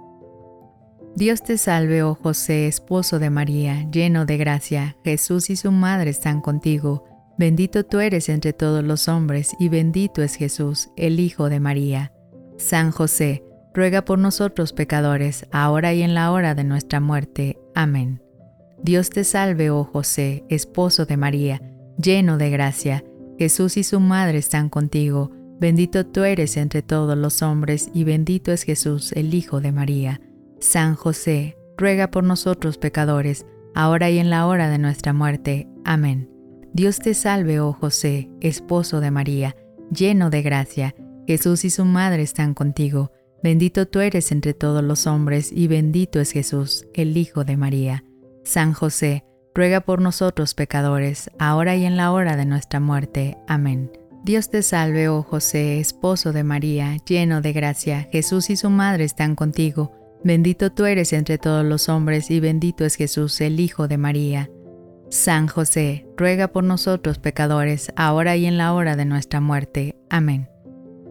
Dios 1.16 1.42
te 1.42 1.58
salve, 1.58 2.02
oh 2.02 2.14
José, 2.14 2.68
esposo 2.68 3.18
de 3.18 3.30
María, 3.30 3.88
lleno 3.90 4.26
de 4.26 4.36
gracia, 4.36 4.96
Jesús 5.04 5.50
y 5.50 5.56
su 5.56 5.72
madre 5.72 6.10
están 6.10 6.40
contigo. 6.40 7.04
Bendito 7.36 7.84
tú 7.84 8.00
eres 8.00 8.28
entre 8.28 8.52
todos 8.52 8.84
los 8.84 9.08
hombres 9.08 9.52
y 9.58 9.68
bendito 9.68 10.22
es 10.22 10.36
Jesús, 10.36 10.90
el 10.96 11.18
Hijo 11.18 11.48
de 11.48 11.58
María. 11.58 12.12
San 12.58 12.92
José, 12.92 13.42
ruega 13.74 14.04
por 14.04 14.18
nosotros 14.18 14.72
pecadores, 14.72 15.46
ahora 15.50 15.92
y 15.94 16.02
en 16.02 16.14
la 16.14 16.30
hora 16.30 16.54
de 16.54 16.64
nuestra 16.64 17.00
muerte. 17.00 17.58
Amén. 17.74 18.22
Dios 18.82 19.10
te 19.10 19.24
salve, 19.24 19.70
oh 19.70 19.84
José, 19.84 20.44
esposo 20.48 21.06
de 21.06 21.16
María, 21.16 21.60
lleno 21.98 22.38
de 22.38 22.50
gracia, 22.50 23.04
Jesús 23.38 23.76
y 23.76 23.84
su 23.84 24.00
madre 24.00 24.38
están 24.38 24.68
contigo, 24.68 25.32
bendito 25.58 26.06
tú 26.06 26.24
eres 26.24 26.56
entre 26.56 26.82
todos 26.82 27.16
los 27.16 27.42
hombres 27.42 27.90
y 27.94 28.04
bendito 28.04 28.52
es 28.52 28.62
Jesús, 28.62 29.12
el 29.12 29.34
Hijo 29.34 29.60
de 29.60 29.72
María. 29.72 30.20
San 30.60 30.94
José, 30.94 31.56
ruega 31.76 32.10
por 32.10 32.24
nosotros 32.24 32.78
pecadores, 32.78 33.46
ahora 33.74 34.10
y 34.10 34.18
en 34.18 34.30
la 34.30 34.46
hora 34.46 34.68
de 34.68 34.78
nuestra 34.78 35.12
muerte. 35.12 35.68
Amén. 35.84 36.30
Dios 36.72 36.98
te 36.98 37.14
salve, 37.14 37.60
oh 37.60 37.72
José, 37.72 38.30
esposo 38.40 39.00
de 39.00 39.10
María, 39.10 39.56
lleno 39.90 40.30
de 40.30 40.42
gracia, 40.42 40.94
Jesús 41.26 41.64
y 41.64 41.70
su 41.70 41.84
madre 41.84 42.22
están 42.22 42.54
contigo, 42.54 43.10
Bendito 43.42 43.86
tú 43.86 44.00
eres 44.00 44.32
entre 44.32 44.52
todos 44.52 44.84
los 44.84 45.06
hombres 45.06 45.50
y 45.50 45.66
bendito 45.66 46.20
es 46.20 46.32
Jesús, 46.32 46.86
el 46.92 47.16
Hijo 47.16 47.44
de 47.44 47.56
María. 47.56 48.04
San 48.44 48.74
José, 48.74 49.24
ruega 49.54 49.80
por 49.80 50.02
nosotros 50.02 50.54
pecadores, 50.54 51.30
ahora 51.38 51.74
y 51.74 51.86
en 51.86 51.96
la 51.96 52.12
hora 52.12 52.36
de 52.36 52.44
nuestra 52.44 52.80
muerte. 52.80 53.38
Amén. 53.48 53.90
Dios 54.24 54.50
te 54.50 54.62
salve, 54.62 55.08
oh 55.08 55.22
José, 55.22 55.80
esposo 55.80 56.32
de 56.32 56.44
María, 56.44 56.98
lleno 57.06 57.40
de 57.40 57.54
gracia, 57.54 58.08
Jesús 58.12 58.50
y 58.50 58.56
su 58.56 58.68
madre 58.68 59.04
están 59.04 59.34
contigo. 59.34 59.92
Bendito 60.22 60.70
tú 60.70 60.84
eres 60.84 61.12
entre 61.12 61.38
todos 61.38 61.64
los 61.64 61.88
hombres 61.88 62.30
y 62.30 62.40
bendito 62.40 62.84
es 62.84 62.96
Jesús, 62.96 63.40
el 63.40 63.58
Hijo 63.58 63.88
de 63.88 63.96
María. 63.96 64.50
San 65.08 65.48
José, 65.48 66.06
ruega 66.16 66.48
por 66.48 66.62
nosotros 66.62 67.18
pecadores, 67.18 67.92
ahora 67.96 68.36
y 68.36 68.46
en 68.46 68.58
la 68.58 68.74
hora 68.74 68.96
de 68.96 69.06
nuestra 69.06 69.40
muerte. 69.40 69.96
Amén. 70.10 70.48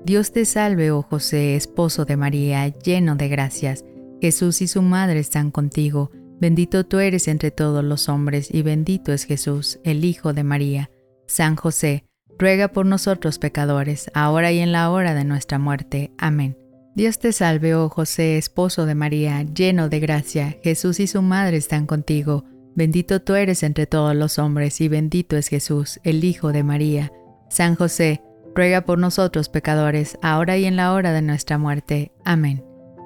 Dios 0.06 0.32
te 0.32 0.46
salve, 0.46 0.92
oh 0.92 1.02
José, 1.02 1.56
esposo 1.56 2.06
de 2.06 2.18
María, 2.18 2.68
lleno 2.68 3.16
de 3.16 3.28
gracias. 3.28 3.84
Jesús 4.22 4.62
y 4.62 4.68
su 4.68 4.82
madre 4.82 5.20
están 5.20 5.52
contigo. 5.52 6.12
Bendito 6.40 6.86
tú 6.86 7.00
eres 7.00 7.28
entre 7.28 7.52
todos 7.52 7.84
los 7.84 8.08
hombres 8.10 8.54
y 8.54 8.62
bendito 8.62 9.12
es 9.12 9.26
Jesús, 9.26 9.80
el 9.84 10.06
Hijo 10.06 10.34
de 10.34 10.44
María. 10.44 10.92
San 11.28 11.56
José, 11.56 12.06
ruega 12.38 12.70
por 12.70 12.86
nosotros 12.86 13.40
pecadores, 13.40 14.10
ahora 14.14 14.52
y 14.52 14.60
en 14.60 14.72
la 14.72 14.90
hora 14.92 15.14
de 15.14 15.26
nuestra 15.26 15.60
muerte. 15.60 16.12
Amén. 16.18 16.59
Dios 16.96 17.20
te 17.20 17.32
salve, 17.32 17.76
oh 17.76 17.90
José, 17.90 18.38
esposo 18.38 18.86
de 18.86 18.96
María, 18.96 19.44
lleno 19.44 19.90
de 19.90 20.00
gracia, 20.00 20.58
Jesús 20.64 21.00
y 21.00 21.08
su 21.08 21.22
madre 21.22 21.58
están 21.58 21.86
contigo. 21.86 22.46
Bendito 22.76 23.22
tú 23.22 23.36
eres 23.36 23.64
entre 23.64 23.86
todos 23.86 24.16
los 24.16 24.40
hombres 24.40 24.82
y 24.82 24.88
bendito 24.88 25.38
es 25.38 25.48
Jesús, 25.48 26.00
el 26.04 26.24
Hijo 26.24 26.52
de 26.52 26.64
María. 26.64 27.12
San 27.50 27.76
José, 27.76 28.22
ruega 28.56 28.82
por 28.82 28.98
nosotros 28.98 29.50
pecadores, 29.50 30.18
ahora 30.22 30.58
y 30.58 30.66
en 30.66 30.76
la 30.76 30.94
hora 30.94 31.14
de 31.14 31.22
nuestra 31.22 31.58
muerte. 31.58 32.12
Amén. 32.26 32.64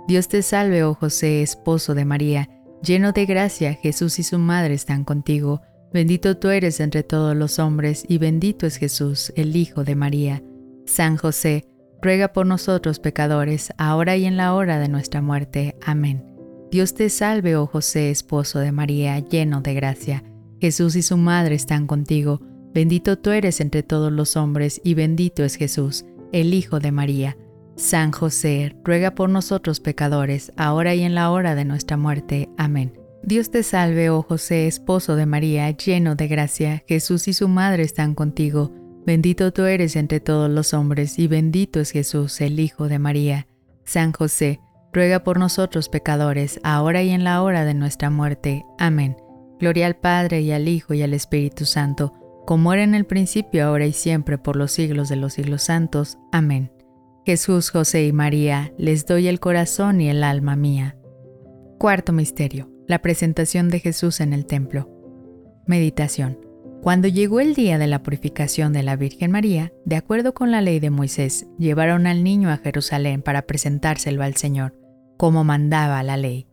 Dios 0.07 0.27
te 0.27 0.41
salve, 0.41 0.83
oh 0.83 0.95
José, 0.95 1.41
esposo 1.41 1.93
de 1.93 2.05
María, 2.05 2.49
lleno 2.81 3.11
de 3.11 3.25
gracia, 3.25 3.73
Jesús 3.73 4.19
y 4.19 4.23
su 4.23 4.39
madre 4.39 4.73
están 4.73 5.03
contigo. 5.03 5.61
Bendito 5.93 6.37
tú 6.37 6.49
eres 6.49 6.79
entre 6.79 7.03
todos 7.03 7.35
los 7.35 7.59
hombres, 7.59 8.03
y 8.07 8.17
bendito 8.17 8.65
es 8.65 8.77
Jesús, 8.77 9.31
el 9.35 9.55
Hijo 9.55 9.83
de 9.83 9.95
María. 9.95 10.43
San 10.85 11.17
José, 11.17 11.65
ruega 12.03 12.33
por 12.33 12.45
nosotros 12.45 12.99
pecadores, 12.99 13.73
ahora 13.77 14.17
y 14.17 14.25
en 14.25 14.35
la 14.35 14.53
hora 14.53 14.77
de 14.79 14.89
nuestra 14.89 15.21
muerte. 15.21 15.75
Amén. 15.83 16.25
Dios 16.69 16.93
te 16.95 17.09
salve, 17.09 17.55
oh 17.55 17.65
José, 17.65 18.11
esposo 18.11 18.59
de 18.59 18.71
María, 18.71 19.17
lleno 19.19 19.61
de 19.61 19.73
gracia. 19.73 20.23
Jesús 20.59 20.95
y 20.95 21.01
su 21.01 21.17
madre 21.17 21.55
están 21.55 21.87
contigo. 21.87 22.41
Bendito 22.73 23.17
tú 23.17 23.29
eres 23.29 23.61
entre 23.61 23.83
todos 23.83 24.11
los 24.11 24.35
hombres, 24.35 24.81
y 24.83 24.95
bendito 24.95 25.43
es 25.43 25.55
Jesús, 25.55 26.05
el 26.31 26.53
Hijo 26.53 26.79
de 26.79 26.91
María. 26.91 27.37
San 27.75 28.11
José, 28.11 28.75
ruega 28.83 29.15
por 29.15 29.29
nosotros 29.29 29.79
pecadores, 29.79 30.51
ahora 30.57 30.95
y 30.95 31.03
en 31.03 31.15
la 31.15 31.31
hora 31.31 31.55
de 31.55 31.65
nuestra 31.65 31.95
muerte. 31.95 32.49
Amén. 32.57 32.99
Dios 33.23 33.49
te 33.49 33.63
salve, 33.63 34.09
oh 34.09 34.23
José, 34.23 34.67
esposo 34.67 35.15
de 35.15 35.25
María, 35.25 35.71
lleno 35.71 36.15
de 36.15 36.27
gracia, 36.27 36.83
Jesús 36.87 37.29
y 37.29 37.33
su 37.33 37.47
madre 37.47 37.83
están 37.83 38.13
contigo. 38.15 38.73
Bendito 39.05 39.51
tú 39.51 39.63
eres 39.63 39.95
entre 39.95 40.19
todos 40.19 40.49
los 40.49 40.73
hombres, 40.73 41.19
y 41.19 41.27
bendito 41.27 41.79
es 41.79 41.91
Jesús, 41.91 42.39
el 42.41 42.59
Hijo 42.59 42.87
de 42.87 42.99
María. 42.99 43.47
San 43.83 44.13
José, 44.13 44.59
ruega 44.93 45.23
por 45.23 45.39
nosotros 45.39 45.89
pecadores, 45.89 46.59
ahora 46.63 47.03
y 47.03 47.09
en 47.09 47.23
la 47.23 47.41
hora 47.41 47.65
de 47.65 47.73
nuestra 47.73 48.09
muerte. 48.09 48.65
Amén. 48.77 49.17
Gloria 49.59 49.87
al 49.87 49.95
Padre 49.95 50.41
y 50.41 50.51
al 50.51 50.67
Hijo 50.67 50.93
y 50.93 51.01
al 51.01 51.13
Espíritu 51.13 51.65
Santo, 51.65 52.13
como 52.45 52.73
era 52.73 52.83
en 52.83 52.95
el 52.95 53.05
principio, 53.05 53.65
ahora 53.65 53.85
y 53.85 53.93
siempre, 53.93 54.37
por 54.37 54.55
los 54.55 54.71
siglos 54.71 55.09
de 55.09 55.15
los 55.17 55.33
siglos 55.33 55.63
santos. 55.63 56.17
Amén. 56.31 56.71
Jesús, 57.25 57.69
José 57.69 58.05
y 58.05 58.13
María, 58.13 58.73
les 58.77 59.05
doy 59.05 59.27
el 59.27 59.39
corazón 59.39 60.01
y 60.01 60.09
el 60.09 60.23
alma 60.23 60.55
mía. 60.55 60.97
Cuarto 61.79 62.13
Misterio 62.13 62.73
la 62.87 63.01
presentación 63.01 63.69
de 63.69 63.79
Jesús 63.79 64.19
en 64.19 64.33
el 64.33 64.45
templo. 64.45 64.89
Meditación. 65.65 66.37
Cuando 66.83 67.07
llegó 67.07 67.39
el 67.39 67.55
día 67.55 67.77
de 67.77 67.87
la 67.87 68.03
purificación 68.03 68.73
de 68.73 68.83
la 68.83 68.97
Virgen 68.97 69.31
María, 69.31 69.71
de 69.85 69.95
acuerdo 69.95 70.33
con 70.33 70.51
la 70.51 70.59
ley 70.59 70.81
de 70.81 70.89
Moisés, 70.89 71.47
llevaron 71.57 72.07
al 72.07 72.25
niño 72.25 72.49
a 72.49 72.57
Jerusalén 72.57 73.21
para 73.21 73.43
presentárselo 73.43 74.21
al 74.21 74.35
Señor, 74.35 74.75
como 75.17 75.45
mandaba 75.45 76.03
la 76.03 76.17
ley. 76.17 76.45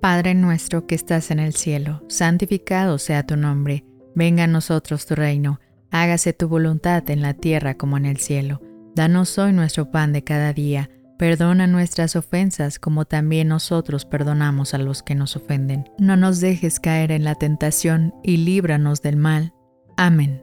Padre 0.00 0.34
nuestro 0.34 0.86
que 0.86 0.94
estás 0.94 1.32
en 1.32 1.40
el 1.40 1.54
cielo, 1.54 2.04
santificado 2.08 2.98
sea 2.98 3.26
tu 3.26 3.36
nombre, 3.36 3.84
venga 4.14 4.44
a 4.44 4.46
nosotros 4.46 5.04
tu 5.04 5.16
reino, 5.16 5.58
hágase 5.90 6.32
tu 6.32 6.46
voluntad 6.46 7.10
en 7.10 7.20
la 7.20 7.34
tierra 7.34 7.74
como 7.74 7.96
en 7.96 8.06
el 8.06 8.18
cielo. 8.18 8.60
Danos 8.94 9.36
hoy 9.36 9.52
nuestro 9.52 9.90
pan 9.90 10.12
de 10.12 10.22
cada 10.22 10.52
día 10.52 10.90
Perdona 11.22 11.68
nuestras 11.68 12.16
ofensas 12.16 12.80
como 12.80 13.04
también 13.04 13.46
nosotros 13.46 14.04
perdonamos 14.04 14.74
a 14.74 14.78
los 14.78 15.04
que 15.04 15.14
nos 15.14 15.36
ofenden. 15.36 15.88
No 15.96 16.16
nos 16.16 16.40
dejes 16.40 16.80
caer 16.80 17.12
en 17.12 17.22
la 17.22 17.36
tentación 17.36 18.12
y 18.24 18.38
líbranos 18.38 19.02
del 19.02 19.16
mal. 19.16 19.54
Amén. 20.02 20.42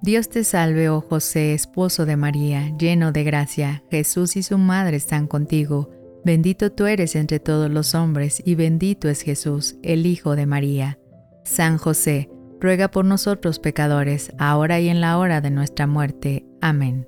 Dios 0.00 0.30
te 0.30 0.44
salve, 0.44 0.88
oh 0.88 1.02
José, 1.02 1.52
esposo 1.52 2.06
de 2.06 2.16
María, 2.16 2.74
lleno 2.78 3.12
de 3.12 3.22
gracia, 3.22 3.84
Jesús 3.90 4.34
y 4.34 4.42
su 4.42 4.56
madre 4.56 4.96
están 4.96 5.26
contigo. 5.26 5.90
Bendito 6.24 6.72
tú 6.72 6.86
eres 6.86 7.16
entre 7.16 7.38
todos 7.38 7.70
los 7.70 7.94
hombres 7.94 8.40
y 8.42 8.54
bendito 8.54 9.10
es 9.10 9.20
Jesús, 9.20 9.76
el 9.82 10.06
Hijo 10.06 10.36
de 10.36 10.46
María. 10.46 10.98
San 11.44 11.76
José, 11.76 12.30
ruega 12.62 12.90
por 12.90 13.04
nosotros 13.04 13.58
pecadores, 13.58 14.32
ahora 14.38 14.80
y 14.80 14.88
en 14.88 15.02
la 15.02 15.18
hora 15.18 15.42
de 15.42 15.50
nuestra 15.50 15.86
muerte. 15.86 16.46
Amén. 16.62 17.06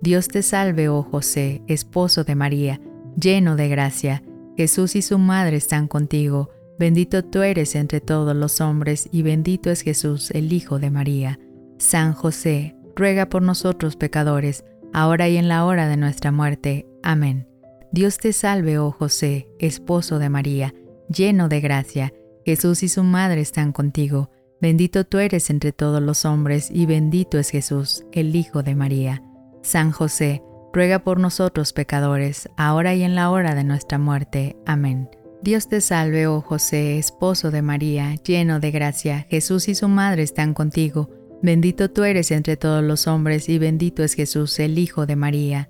Dios 0.00 0.28
te 0.28 0.40
salve, 0.40 0.88
oh 0.88 1.02
José, 1.02 1.60
esposo 1.68 2.24
de 2.24 2.34
María, 2.34 2.80
lleno 3.20 3.56
de 3.56 3.68
gracia. 3.68 4.22
Jesús 4.56 4.96
y 4.96 5.02
su 5.02 5.18
madre 5.18 5.58
están 5.58 5.86
contigo. 5.86 6.48
Bendito 6.78 7.24
tú 7.24 7.42
eres 7.42 7.74
entre 7.74 8.00
todos 8.00 8.34
los 8.34 8.60
hombres 8.60 9.08
y 9.12 9.22
bendito 9.22 9.70
es 9.70 9.82
Jesús, 9.82 10.30
el 10.32 10.52
Hijo 10.52 10.78
de 10.78 10.90
María. 10.90 11.38
San 11.78 12.12
José, 12.12 12.74
ruega 12.96 13.28
por 13.28 13.42
nosotros 13.42 13.96
pecadores, 13.96 14.64
ahora 14.92 15.28
y 15.28 15.36
en 15.36 15.48
la 15.48 15.64
hora 15.64 15.88
de 15.88 15.96
nuestra 15.96 16.32
muerte. 16.32 16.86
Amén. 17.02 17.48
Dios 17.92 18.18
te 18.18 18.32
salve, 18.32 18.78
oh 18.78 18.90
José, 18.90 19.48
esposo 19.58 20.18
de 20.18 20.28
María, 20.28 20.74
lleno 21.08 21.48
de 21.48 21.60
gracia. 21.60 22.12
Jesús 22.44 22.82
y 22.82 22.88
su 22.88 23.04
madre 23.04 23.40
están 23.40 23.72
contigo. 23.72 24.30
Bendito 24.60 25.04
tú 25.04 25.18
eres 25.18 25.50
entre 25.50 25.72
todos 25.72 26.00
los 26.00 26.24
hombres 26.24 26.70
y 26.70 26.86
bendito 26.86 27.38
es 27.38 27.50
Jesús, 27.50 28.04
el 28.12 28.34
Hijo 28.34 28.62
de 28.62 28.74
María. 28.74 29.22
San 29.62 29.92
José, 29.92 30.42
ruega 30.72 31.00
por 31.00 31.20
nosotros 31.20 31.72
pecadores, 31.72 32.48
ahora 32.56 32.94
y 32.94 33.02
en 33.02 33.14
la 33.14 33.30
hora 33.30 33.54
de 33.54 33.64
nuestra 33.64 33.98
muerte. 33.98 34.56
Amén. 34.64 35.08
Dios 35.42 35.68
te 35.68 35.80
salve, 35.80 36.28
oh 36.28 36.40
José, 36.40 36.98
esposo 36.98 37.50
de 37.50 37.62
María, 37.62 38.14
lleno 38.14 38.60
de 38.60 38.70
gracia, 38.70 39.26
Jesús 39.28 39.68
y 39.68 39.74
su 39.74 39.88
madre 39.88 40.22
están 40.22 40.54
contigo. 40.54 41.10
Bendito 41.42 41.90
tú 41.90 42.04
eres 42.04 42.30
entre 42.30 42.56
todos 42.56 42.84
los 42.84 43.08
hombres 43.08 43.48
y 43.48 43.58
bendito 43.58 44.04
es 44.04 44.14
Jesús, 44.14 44.60
el 44.60 44.78
Hijo 44.78 45.04
de 45.04 45.16
María. 45.16 45.68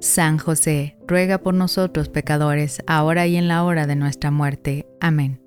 San 0.00 0.38
José, 0.38 0.96
ruega 1.06 1.38
por 1.38 1.54
nosotros 1.54 2.08
pecadores, 2.08 2.82
ahora 2.88 3.28
y 3.28 3.36
en 3.36 3.46
la 3.46 3.62
hora 3.62 3.86
de 3.86 3.94
nuestra 3.94 4.32
muerte. 4.32 4.88
Amén. 5.00 5.40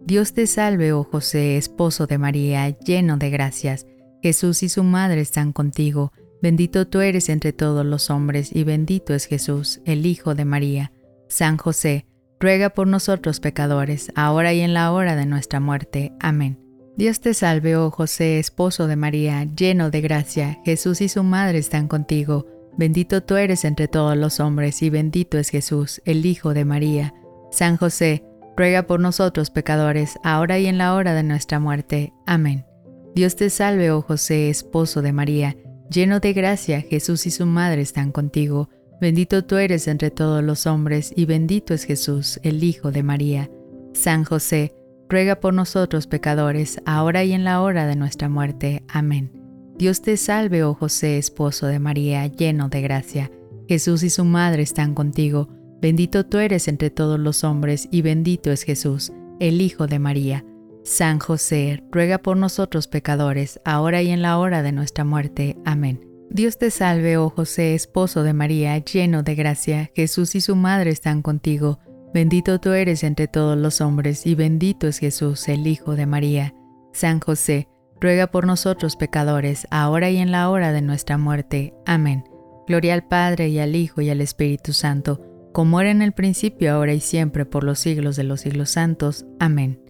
Dios 0.00 0.34
te 0.34 0.48
salve, 0.48 0.92
oh 0.92 1.04
José, 1.04 1.56
esposo 1.56 2.08
de 2.08 2.18
María, 2.18 2.68
lleno 2.80 3.16
de 3.16 3.30
gracias, 3.30 3.86
Jesús 4.22 4.64
y 4.64 4.68
su 4.68 4.82
madre 4.82 5.20
están 5.20 5.52
contigo. 5.52 6.10
Bendito 6.42 6.88
tú 6.88 7.00
eres 7.00 7.28
entre 7.28 7.52
todos 7.52 7.86
los 7.86 8.10
hombres 8.10 8.50
y 8.52 8.64
bendito 8.64 9.14
es 9.14 9.26
Jesús, 9.26 9.80
el 9.84 10.04
Hijo 10.04 10.34
de 10.34 10.44
María. 10.44 10.92
San 11.28 11.58
José, 11.58 12.06
ruega 12.44 12.68
por 12.68 12.86
nosotros 12.86 13.40
pecadores, 13.40 14.12
ahora 14.14 14.52
y 14.52 14.60
en 14.60 14.74
la 14.74 14.92
hora 14.92 15.16
de 15.16 15.24
nuestra 15.24 15.60
muerte. 15.60 16.12
Amén. 16.20 16.58
Dios 16.94 17.20
te 17.20 17.32
salve, 17.32 17.74
oh 17.74 17.90
José, 17.90 18.38
esposo 18.38 18.86
de 18.86 18.96
María, 18.96 19.44
lleno 19.44 19.90
de 19.90 20.02
gracia, 20.02 20.60
Jesús 20.62 21.00
y 21.00 21.08
su 21.08 21.22
madre 21.22 21.56
están 21.56 21.88
contigo. 21.88 22.46
Bendito 22.76 23.22
tú 23.22 23.36
eres 23.36 23.64
entre 23.64 23.88
todos 23.88 24.14
los 24.14 24.40
hombres 24.40 24.82
y 24.82 24.90
bendito 24.90 25.38
es 25.38 25.48
Jesús, 25.48 26.02
el 26.04 26.26
Hijo 26.26 26.52
de 26.52 26.66
María. 26.66 27.14
San 27.50 27.78
José, 27.78 28.26
ruega 28.58 28.82
por 28.82 29.00
nosotros 29.00 29.48
pecadores, 29.48 30.18
ahora 30.22 30.58
y 30.58 30.66
en 30.66 30.76
la 30.76 30.92
hora 30.92 31.14
de 31.14 31.22
nuestra 31.22 31.60
muerte. 31.60 32.12
Amén. 32.26 32.66
Dios 33.14 33.36
te 33.36 33.48
salve, 33.48 33.90
oh 33.90 34.02
José, 34.02 34.50
esposo 34.50 35.00
de 35.00 35.14
María, 35.14 35.56
Lleno 35.90 36.20
de 36.20 36.32
gracia, 36.34 36.82
Jesús 36.82 37.26
y 37.26 37.30
su 37.30 37.46
madre 37.46 37.80
están 37.80 38.12
contigo. 38.12 38.68
Bendito 39.04 39.44
tú 39.44 39.56
eres 39.56 39.86
entre 39.86 40.10
todos 40.10 40.42
los 40.42 40.66
hombres 40.66 41.12
y 41.14 41.26
bendito 41.26 41.74
es 41.74 41.84
Jesús, 41.84 42.40
el 42.42 42.64
Hijo 42.64 42.90
de 42.90 43.02
María. 43.02 43.50
San 43.92 44.24
José, 44.24 44.74
ruega 45.10 45.40
por 45.40 45.52
nosotros 45.52 46.06
pecadores, 46.06 46.80
ahora 46.86 47.22
y 47.22 47.34
en 47.34 47.44
la 47.44 47.60
hora 47.60 47.86
de 47.86 47.96
nuestra 47.96 48.30
muerte. 48.30 48.82
Amén. 48.88 49.30
Dios 49.76 50.00
te 50.00 50.16
salve, 50.16 50.64
oh 50.64 50.72
José, 50.72 51.18
esposo 51.18 51.66
de 51.66 51.80
María, 51.80 52.26
lleno 52.28 52.70
de 52.70 52.80
gracia. 52.80 53.30
Jesús 53.68 54.02
y 54.04 54.08
su 54.08 54.24
madre 54.24 54.62
están 54.62 54.94
contigo. 54.94 55.50
Bendito 55.82 56.24
tú 56.24 56.38
eres 56.38 56.66
entre 56.66 56.88
todos 56.88 57.20
los 57.20 57.44
hombres 57.44 57.88
y 57.90 58.00
bendito 58.00 58.50
es 58.52 58.62
Jesús, 58.62 59.12
el 59.38 59.60
Hijo 59.60 59.86
de 59.86 59.98
María. 59.98 60.46
San 60.82 61.18
José, 61.18 61.84
ruega 61.90 62.16
por 62.16 62.38
nosotros 62.38 62.88
pecadores, 62.88 63.60
ahora 63.66 64.00
y 64.00 64.08
en 64.08 64.22
la 64.22 64.38
hora 64.38 64.62
de 64.62 64.72
nuestra 64.72 65.04
muerte. 65.04 65.58
Amén. 65.66 66.13
Dios 66.30 66.58
te 66.58 66.70
salve, 66.70 67.16
oh 67.16 67.30
José, 67.30 67.74
esposo 67.74 68.22
de 68.22 68.32
María, 68.32 68.76
lleno 68.78 69.22
de 69.22 69.34
gracia, 69.34 69.90
Jesús 69.94 70.34
y 70.34 70.40
su 70.40 70.56
madre 70.56 70.90
están 70.90 71.22
contigo. 71.22 71.78
Bendito 72.12 72.60
tú 72.60 72.72
eres 72.72 73.04
entre 73.04 73.28
todos 73.28 73.56
los 73.56 73.80
hombres, 73.80 74.26
y 74.26 74.34
bendito 74.34 74.86
es 74.86 74.98
Jesús, 74.98 75.48
el 75.48 75.66
Hijo 75.66 75.94
de 75.96 76.06
María. 76.06 76.54
San 76.92 77.20
José, 77.20 77.68
ruega 78.00 78.28
por 78.28 78.46
nosotros 78.46 78.96
pecadores, 78.96 79.66
ahora 79.70 80.10
y 80.10 80.18
en 80.18 80.30
la 80.30 80.50
hora 80.50 80.72
de 80.72 80.82
nuestra 80.82 81.18
muerte. 81.18 81.74
Amén. 81.86 82.24
Gloria 82.66 82.94
al 82.94 83.06
Padre 83.06 83.48
y 83.48 83.58
al 83.58 83.76
Hijo 83.76 84.00
y 84.00 84.10
al 84.10 84.20
Espíritu 84.20 84.72
Santo, 84.72 85.20
como 85.52 85.80
era 85.80 85.90
en 85.90 86.02
el 86.02 86.12
principio, 86.12 86.72
ahora 86.72 86.94
y 86.94 87.00
siempre, 87.00 87.46
por 87.46 87.64
los 87.64 87.78
siglos 87.78 88.16
de 88.16 88.24
los 88.24 88.40
siglos 88.40 88.70
santos. 88.70 89.24
Amén. 89.38 89.80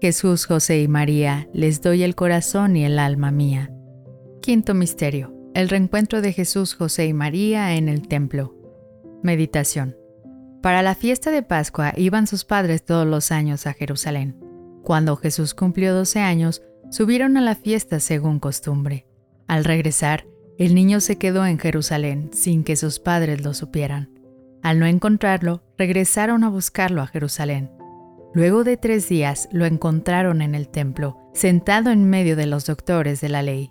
Jesús, 0.00 0.46
José 0.46 0.82
y 0.82 0.88
María, 0.88 1.48
les 1.52 1.80
doy 1.80 2.02
el 2.02 2.16
corazón 2.16 2.76
y 2.76 2.84
el 2.84 2.98
alma 2.98 3.30
mía. 3.30 3.70
Quinto 4.40 4.74
Misterio. 4.74 5.31
El 5.54 5.68
reencuentro 5.68 6.22
de 6.22 6.32
Jesús, 6.32 6.74
José 6.74 7.06
y 7.06 7.12
María 7.12 7.74
en 7.74 7.90
el 7.90 8.08
templo. 8.08 8.54
Meditación. 9.22 9.98
Para 10.62 10.82
la 10.82 10.94
fiesta 10.94 11.30
de 11.30 11.42
Pascua 11.42 11.92
iban 11.98 12.26
sus 12.26 12.46
padres 12.46 12.86
todos 12.86 13.06
los 13.06 13.30
años 13.30 13.66
a 13.66 13.74
Jerusalén. 13.74 14.42
Cuando 14.82 15.16
Jesús 15.16 15.52
cumplió 15.52 15.94
12 15.94 16.20
años, 16.20 16.62
subieron 16.90 17.36
a 17.36 17.42
la 17.42 17.54
fiesta 17.54 18.00
según 18.00 18.40
costumbre. 18.40 19.06
Al 19.46 19.64
regresar, 19.64 20.26
el 20.56 20.74
niño 20.74 21.00
se 21.00 21.18
quedó 21.18 21.44
en 21.44 21.58
Jerusalén 21.58 22.30
sin 22.32 22.64
que 22.64 22.74
sus 22.74 22.98
padres 22.98 23.44
lo 23.44 23.52
supieran. 23.52 24.10
Al 24.62 24.78
no 24.78 24.86
encontrarlo, 24.86 25.62
regresaron 25.76 26.44
a 26.44 26.48
buscarlo 26.48 27.02
a 27.02 27.08
Jerusalén. 27.08 27.70
Luego 28.32 28.64
de 28.64 28.78
tres 28.78 29.06
días 29.06 29.50
lo 29.52 29.66
encontraron 29.66 30.40
en 30.40 30.54
el 30.54 30.68
templo, 30.68 31.18
sentado 31.34 31.90
en 31.90 32.08
medio 32.08 32.36
de 32.36 32.46
los 32.46 32.64
doctores 32.64 33.20
de 33.20 33.28
la 33.28 33.42
ley, 33.42 33.70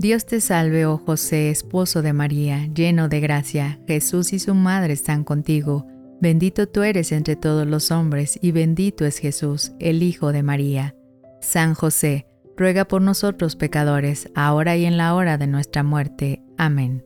Dios 0.00 0.24
te 0.24 0.40
salve, 0.40 0.86
oh 0.86 0.96
José, 0.96 1.50
esposo 1.50 2.00
de 2.00 2.14
María, 2.14 2.66
lleno 2.72 3.10
de 3.10 3.20
gracia, 3.20 3.80
Jesús 3.86 4.32
y 4.32 4.38
su 4.38 4.54
madre 4.54 4.94
están 4.94 5.24
contigo. 5.24 5.86
Bendito 6.22 6.66
tú 6.66 6.84
eres 6.84 7.12
entre 7.12 7.36
todos 7.36 7.66
los 7.66 7.90
hombres 7.90 8.38
y 8.40 8.52
bendito 8.52 9.04
es 9.04 9.18
Jesús, 9.18 9.72
el 9.78 10.02
Hijo 10.02 10.32
de 10.32 10.42
María. 10.42 10.94
San 11.42 11.74
José, 11.74 12.26
ruega 12.56 12.86
por 12.86 13.02
nosotros 13.02 13.56
pecadores, 13.56 14.30
ahora 14.34 14.74
y 14.74 14.86
en 14.86 14.96
la 14.96 15.14
hora 15.14 15.36
de 15.36 15.46
nuestra 15.46 15.82
muerte. 15.82 16.42
Amén. 16.56 17.04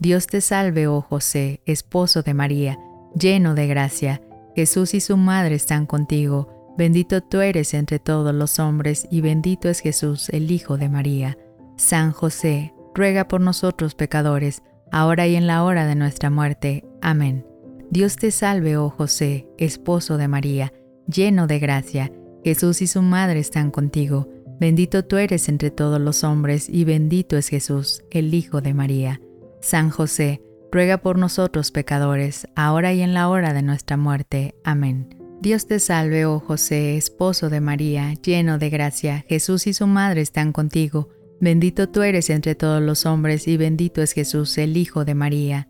Dios 0.00 0.26
te 0.26 0.40
salve, 0.40 0.88
oh 0.88 1.02
José, 1.02 1.62
esposo 1.66 2.22
de 2.22 2.34
María, 2.34 2.80
lleno 3.16 3.54
de 3.54 3.68
gracia, 3.68 4.22
Jesús 4.56 4.94
y 4.94 5.00
su 5.00 5.16
madre 5.16 5.54
están 5.54 5.86
contigo, 5.86 6.74
bendito 6.76 7.20
tú 7.20 7.42
eres 7.42 7.74
entre 7.74 8.00
todos 8.00 8.34
los 8.34 8.58
hombres 8.58 9.06
y 9.08 9.20
bendito 9.20 9.68
es 9.68 9.78
Jesús, 9.78 10.30
el 10.30 10.50
Hijo 10.50 10.78
de 10.78 10.88
María. 10.88 11.38
San 11.76 12.12
José, 12.12 12.74
ruega 12.94 13.28
por 13.28 13.40
nosotros 13.40 13.94
pecadores, 13.94 14.62
ahora 14.92 15.26
y 15.26 15.36
en 15.36 15.46
la 15.46 15.64
hora 15.64 15.86
de 15.86 15.94
nuestra 15.94 16.30
muerte. 16.30 16.84
Amén. 17.00 17.46
Dios 17.90 18.16
te 18.16 18.30
salve, 18.30 18.76
oh 18.76 18.90
José, 18.90 19.48
esposo 19.58 20.16
de 20.16 20.28
María, 20.28 20.72
lleno 21.06 21.46
de 21.46 21.58
gracia, 21.58 22.12
Jesús 22.44 22.82
y 22.82 22.86
su 22.86 23.02
madre 23.02 23.40
están 23.40 23.70
contigo, 23.70 24.28
Bendito 24.60 25.04
tú 25.04 25.16
eres 25.16 25.48
entre 25.48 25.70
todos 25.70 26.00
los 26.00 26.22
hombres 26.22 26.68
y 26.68 26.84
bendito 26.84 27.36
es 27.36 27.48
Jesús, 27.48 28.04
el 28.10 28.32
Hijo 28.34 28.60
de 28.60 28.72
María. 28.72 29.20
San 29.60 29.90
José, 29.90 30.42
ruega 30.70 30.98
por 30.98 31.18
nosotros 31.18 31.70
pecadores, 31.70 32.48
ahora 32.54 32.92
y 32.92 33.02
en 33.02 33.14
la 33.14 33.28
hora 33.28 33.52
de 33.52 33.62
nuestra 33.62 33.96
muerte. 33.96 34.54
Amén. 34.64 35.08
Dios 35.40 35.66
te 35.66 35.80
salve, 35.80 36.24
oh 36.24 36.38
José, 36.38 36.96
esposo 36.96 37.50
de 37.50 37.60
María, 37.60 38.14
lleno 38.14 38.58
de 38.58 38.70
gracia, 38.70 39.24
Jesús 39.28 39.66
y 39.66 39.74
su 39.74 39.86
madre 39.86 40.20
están 40.20 40.52
contigo. 40.52 41.08
Bendito 41.40 41.88
tú 41.88 42.02
eres 42.02 42.30
entre 42.30 42.54
todos 42.54 42.82
los 42.82 43.06
hombres 43.06 43.48
y 43.48 43.56
bendito 43.56 44.02
es 44.02 44.12
Jesús, 44.12 44.56
el 44.58 44.76
Hijo 44.76 45.04
de 45.04 45.14
María. 45.14 45.68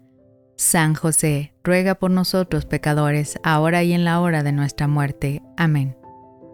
San 0.57 0.95
José, 0.95 1.55
ruega 1.65 1.97
por 1.97 2.11
nosotros 2.11 2.65
pecadores, 2.65 3.39
ahora 3.43 3.83
y 3.83 3.93
en 3.93 4.05
la 4.05 4.21
hora 4.21 4.43
de 4.43 4.53
nuestra 4.53 4.87
muerte. 4.87 5.43
Amén. 5.57 5.97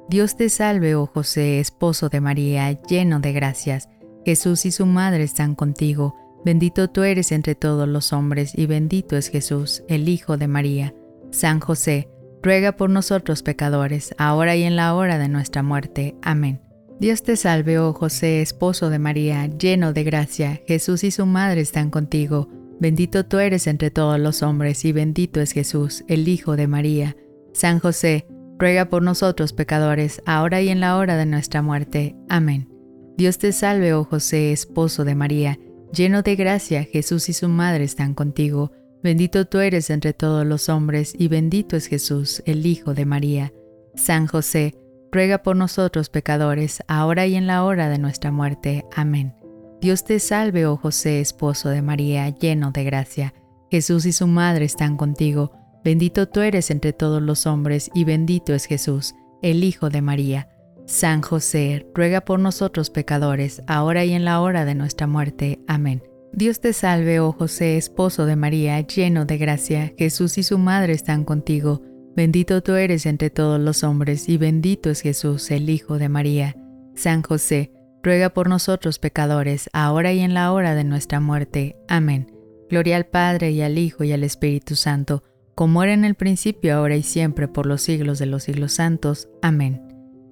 Dios 0.09 0.37
te 0.37 0.49
salve, 0.49 0.95
oh 0.95 1.07
José, 1.07 1.61
esposo 1.61 2.09
de 2.09 2.21
María, 2.21 2.73
lleno 2.83 3.21
de 3.21 3.33
gracias. 3.33 3.89
Jesús 4.25 4.65
y 4.67 4.73
su 4.73 4.87
madre 4.87 5.23
están 5.23 5.55
contigo. 5.55 6.17
Bendito 6.45 6.89
tú 6.89 7.03
eres 7.03 7.33
entre 7.33 7.55
todos 7.55 7.87
los 7.87 8.13
hombres 8.13 8.53
y 8.57 8.67
bendito 8.67 9.17
es 9.17 9.29
Jesús, 9.29 9.83
el 9.89 10.09
Hijo 10.09 10.37
de 10.37 10.49
María. 10.49 10.95
San 11.31 11.61
José, 11.61 12.09
ruega 12.43 12.73
por 12.73 12.91
nosotros 12.91 13.43
pecadores, 13.43 14.15
ahora 14.19 14.57
y 14.57 14.63
en 14.63 14.77
la 14.77 14.95
hora 14.95 15.19
de 15.19 15.29
nuestra 15.29 15.63
muerte. 15.63 16.17
Amén. 16.23 16.61
Dios 17.01 17.23
te 17.23 17.37
salve, 17.37 17.79
oh 17.79 17.95
José, 17.95 18.43
esposo 18.43 18.91
de 18.91 18.99
María, 18.99 19.47
lleno 19.47 19.95
de 19.95 20.05
gracia. 20.05 20.61
Jesús 20.67 21.03
y 21.03 21.11
su 21.11 21.25
madre 21.25 21.63
están 21.63 21.89
contigo. 21.89 22.51
Bendito 22.79 23.25
tú 23.25 23.39
eres 23.39 23.67
entre 23.67 23.91
todos 23.91 24.21
los 24.21 24.43
hombres 24.43 24.85
y 24.85 24.93
bendito 24.93 25.41
es 25.41 25.53
Jesús, 25.53 26.05
el 26.09 26.29
Hijo 26.29 26.57
de 26.57 26.67
María. 26.67 27.17
San 27.55 27.79
José, 27.79 28.27
ruega 28.59 28.91
por 28.91 29.03
nosotros 29.03 29.55
pecadores, 29.55 30.21
ahora 30.27 30.61
y 30.61 30.69
en 30.69 30.81
la 30.81 30.99
hora 30.99 31.17
de 31.17 31.25
nuestra 31.25 31.63
muerte. 31.63 32.17
Amén. 32.29 32.69
Dios 33.17 33.39
te 33.39 33.53
salve, 33.53 33.95
oh 33.95 34.05
José, 34.05 34.53
esposo 34.53 35.07
de 35.07 35.15
María, 35.15 35.59
lleno 35.95 36.21
de 36.21 36.37
gracia, 36.37 36.85
Jesús 36.85 37.31
y 37.31 37.33
su 37.33 37.49
madre 37.49 37.85
están 37.85 38.13
contigo. 38.13 38.73
Bendito 39.03 39.47
tú 39.47 39.61
eres 39.61 39.89
entre 39.89 40.13
todos 40.13 40.47
los 40.47 40.69
hombres, 40.69 41.15
y 41.19 41.29
bendito 41.29 41.77
es 41.77 41.87
Jesús, 41.87 42.43
el 42.45 42.67
Hijo 42.67 42.93
de 42.93 43.07
María. 43.07 43.55
San 43.95 44.27
José, 44.27 44.75
ruega 45.13 45.43
por 45.43 45.57
nosotros 45.57 46.09
pecadores, 46.09 46.83
ahora 46.89 47.27
y 47.27 47.37
en 47.37 47.47
la 47.47 47.65
hora 47.65 47.89
de 47.89 47.99
nuestra 47.99 48.31
muerte. 48.31 48.85
Amén. 48.95 49.35
Dios 49.81 50.05
te 50.05 50.19
salve, 50.19 50.67
oh 50.67 50.77
José, 50.77 51.21
esposo 51.21 51.71
de 51.71 51.83
María, 51.83 52.29
lleno 52.29 52.71
de 52.71 52.85
gracia. 52.85 53.35
Jesús 53.71 54.05
y 54.07 54.13
su 54.13 54.27
madre 54.27 54.65
están 54.65 54.97
contigo. 54.97 55.53
Bendito 55.83 56.29
tú 56.29 56.41
eres 56.41 56.71
entre 56.71 56.93
todos 56.93 57.23
los 57.23 57.47
hombres 57.47 57.91
y 57.95 58.05
bendito 58.05 58.53
es 58.53 58.67
Jesús, 58.67 59.15
el 59.43 59.65
Hijo 59.65 59.89
de 59.89 60.03
María. 60.03 60.49
San 60.87 61.23
José, 61.23 61.87
ruega 61.95 62.21
por 62.21 62.41
nosotros 62.41 62.91
pecadores, 62.91 63.63
ahora 63.67 64.05
y 64.05 64.13
en 64.13 64.25
la 64.25 64.41
hora 64.41 64.65
de 64.65 64.75
nuestra 64.75 65.07
muerte. 65.07 65.61
Amén. 65.67 66.03
Dios 66.33 66.61
te 66.61 66.73
salve, 66.73 67.21
oh 67.21 67.33
José, 67.33 67.77
esposo 67.77 68.27
de 68.27 68.37
María, 68.37 68.81
lleno 68.81 69.25
de 69.25 69.39
gracia, 69.39 69.93
Jesús 69.97 70.37
y 70.37 70.43
su 70.43 70.59
madre 70.59 70.93
están 70.93 71.25
contigo. 71.25 71.83
Bendito 72.21 72.63
tú 72.63 72.75
eres 72.75 73.07
entre 73.07 73.31
todos 73.31 73.59
los 73.59 73.83
hombres 73.83 74.29
y 74.29 74.37
bendito 74.37 74.91
es 74.91 75.01
Jesús, 75.01 75.51
el 75.51 75.71
Hijo 75.71 75.97
de 75.97 76.11
María. 76.11 76.55
San 76.95 77.23
José, 77.23 77.73
ruega 78.03 78.29
por 78.29 78.47
nosotros 78.47 78.99
pecadores, 78.99 79.71
ahora 79.73 80.13
y 80.13 80.21
en 80.21 80.35
la 80.35 80.53
hora 80.53 80.75
de 80.75 80.85
nuestra 80.85 81.19
muerte. 81.19 81.77
Amén. 81.89 82.31
Gloria 82.69 82.97
al 82.97 83.07
Padre 83.07 83.53
y 83.53 83.63
al 83.63 83.79
Hijo 83.79 84.05
y 84.05 84.13
al 84.13 84.23
Espíritu 84.23 84.77
Santo 84.77 85.25
como 85.55 85.83
era 85.83 85.95
en 85.95 86.05
el 86.05 86.15
principio, 86.15 86.77
ahora 86.77 86.95
y 86.95 87.03
siempre, 87.03 87.49
por 87.49 87.65
los 87.65 87.81
siglos 87.81 88.19
de 88.19 88.27
los 88.27 88.43
siglos 88.43 88.75
santos. 88.75 89.31
Amén. 89.41 89.81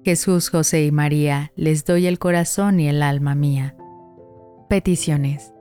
Jesús, 0.05 0.49
José 0.49 0.85
y 0.85 0.91
María, 0.91 1.53
les 1.55 1.85
doy 1.85 2.05
el 2.05 2.19
corazón 2.19 2.79
y 2.79 2.87
el 2.87 3.01
alma 3.01 3.33
mía. 3.33 3.75
Peticiones. 4.69 5.53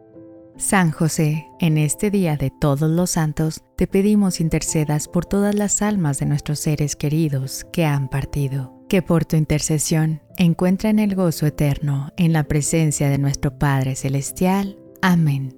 San 0.58 0.90
José, 0.90 1.46
en 1.60 1.78
este 1.78 2.10
día 2.10 2.36
de 2.36 2.50
todos 2.50 2.90
los 2.90 3.10
santos, 3.10 3.62
te 3.76 3.86
pedimos 3.86 4.40
intercedas 4.40 5.06
por 5.06 5.24
todas 5.24 5.54
las 5.54 5.82
almas 5.82 6.18
de 6.18 6.26
nuestros 6.26 6.58
seres 6.58 6.96
queridos 6.96 7.64
que 7.72 7.84
han 7.84 8.08
partido, 8.08 8.74
que 8.88 9.00
por 9.00 9.24
tu 9.24 9.36
intercesión 9.36 10.20
encuentren 10.36 10.98
el 10.98 11.14
gozo 11.14 11.46
eterno 11.46 12.10
en 12.16 12.32
la 12.32 12.42
presencia 12.42 13.08
de 13.08 13.18
nuestro 13.18 13.56
Padre 13.56 13.94
Celestial. 13.94 14.76
Amén. 15.00 15.56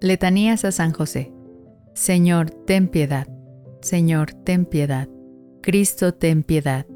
Letanías 0.00 0.64
a 0.64 0.70
San 0.70 0.92
José. 0.92 1.32
Señor, 1.92 2.50
ten 2.50 2.86
piedad. 2.86 3.26
Señor, 3.82 4.34
ten 4.44 4.66
piedad. 4.66 5.08
Cristo, 5.62 6.14
ten 6.14 6.44
piedad. 6.44 6.86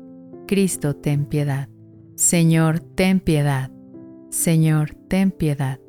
Cristo, 0.47 0.95
ten 0.95 1.27
piedad. 1.27 1.69
Señor, 2.15 2.79
ten 2.79 3.19
piedad. 3.19 3.73
Señor, 4.31 4.95
ten 5.09 5.33
piedad. 5.33 5.81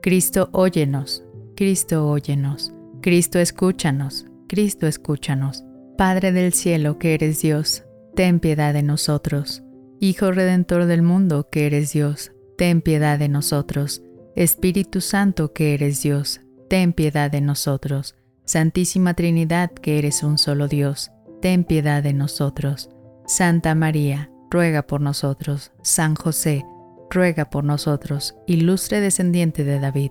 Cristo, 0.00 0.48
óyenos. 0.52 1.24
Cristo, 1.56 2.08
óyenos. 2.08 2.72
Cristo, 3.02 3.38
escúchanos. 3.38 4.26
Cristo, 4.48 4.86
escúchanos. 4.86 5.64
Padre 5.96 6.30
del 6.30 6.52
cielo, 6.52 6.98
que 6.98 7.14
eres 7.14 7.42
Dios, 7.42 7.84
ten 8.14 8.38
piedad 8.38 8.72
de 8.72 8.84
nosotros. 8.84 9.64
Hijo 9.98 10.30
Redentor 10.30 10.86
del 10.86 11.02
mundo, 11.02 11.48
que 11.50 11.66
eres 11.66 11.92
Dios, 11.92 12.30
ten 12.56 12.80
piedad 12.80 13.18
de 13.18 13.28
nosotros. 13.28 14.02
Espíritu 14.36 15.00
Santo, 15.00 15.52
que 15.52 15.74
eres 15.74 16.00
Dios, 16.02 16.40
ten 16.68 16.92
piedad 16.92 17.30
de 17.30 17.40
nosotros. 17.40 18.14
Santísima 18.44 19.14
Trinidad, 19.14 19.72
que 19.72 19.98
eres 19.98 20.22
un 20.22 20.38
solo 20.38 20.68
Dios, 20.68 21.10
ten 21.42 21.64
piedad 21.64 22.04
de 22.04 22.12
nosotros. 22.12 22.90
Santa 23.26 23.74
María, 23.74 24.30
ruega 24.50 24.86
por 24.86 25.00
nosotros. 25.00 25.72
San 25.82 26.14
José, 26.14 26.64
ruega 27.10 27.50
por 27.50 27.64
nosotros. 27.64 28.36
Ilustre 28.46 29.00
descendiente 29.00 29.64
de 29.64 29.80
David, 29.80 30.10